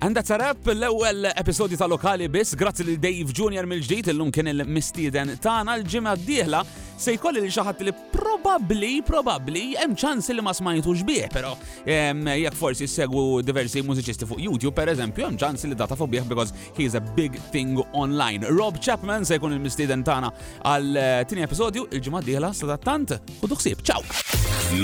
Għanda 0.03 0.21
tarab 0.27 0.65
l-ewel 0.73 1.29
episodi 1.31 1.77
ta' 1.79 1.87
lokali 1.87 2.25
bis, 2.27 2.57
grazzi 2.59 2.83
li 2.83 2.97
Dave 2.99 3.31
Junior 3.31 3.63
mill-ġdijt 3.69 4.09
l-lum 4.11 4.33
kien 4.35 4.49
il-mistieden 4.51 5.37
tana 5.39 5.77
l-ġimma 5.79 6.17
d-dihla 6.19 6.59
se 6.99 7.13
jkolli 7.15 7.39
li 7.39 7.47
xaħat 7.51 7.85
li 7.87 7.93
probabli, 8.11 8.97
probabli, 9.07 9.61
hemm 9.79 9.95
ċans 9.97 10.27
li 10.35 10.43
ma 10.43 10.51
smajtu 10.55 10.95
bieħ, 11.07 11.29
pero 11.31 11.53
jek 11.87 12.55
forsi 12.59 12.87
segwu 12.91 13.39
diversi 13.47 13.79
mużiċisti 13.83 14.27
fuq 14.29 14.43
YouTube, 14.43 14.75
per 14.75 14.91
eżempju, 14.91 15.23
hemm 15.29 15.39
ċans 15.39 15.69
li 15.71 15.79
data 15.85 15.95
fuq 15.99 16.11
bieħ 16.17 16.27
because 16.33 16.51
he's 16.75 16.99
a 16.99 17.03
big 17.15 17.39
thing 17.55 17.79
online. 17.95 18.43
Rob 18.51 18.79
Chapman 18.83 19.23
se 19.25 19.39
jkun 19.39 19.55
il-mistieden 19.55 20.03
tana 20.07 20.33
għal-tini 20.67 21.45
eh, 21.47 21.47
episodju 21.47 21.87
l 21.91 22.03
ġimma 22.03 22.23
d-dihla 22.27 22.51
sa' 22.55 22.75
tant 22.77 23.15
u 23.39 23.47
duħsib. 23.51 23.79
Ciao! 23.87 24.03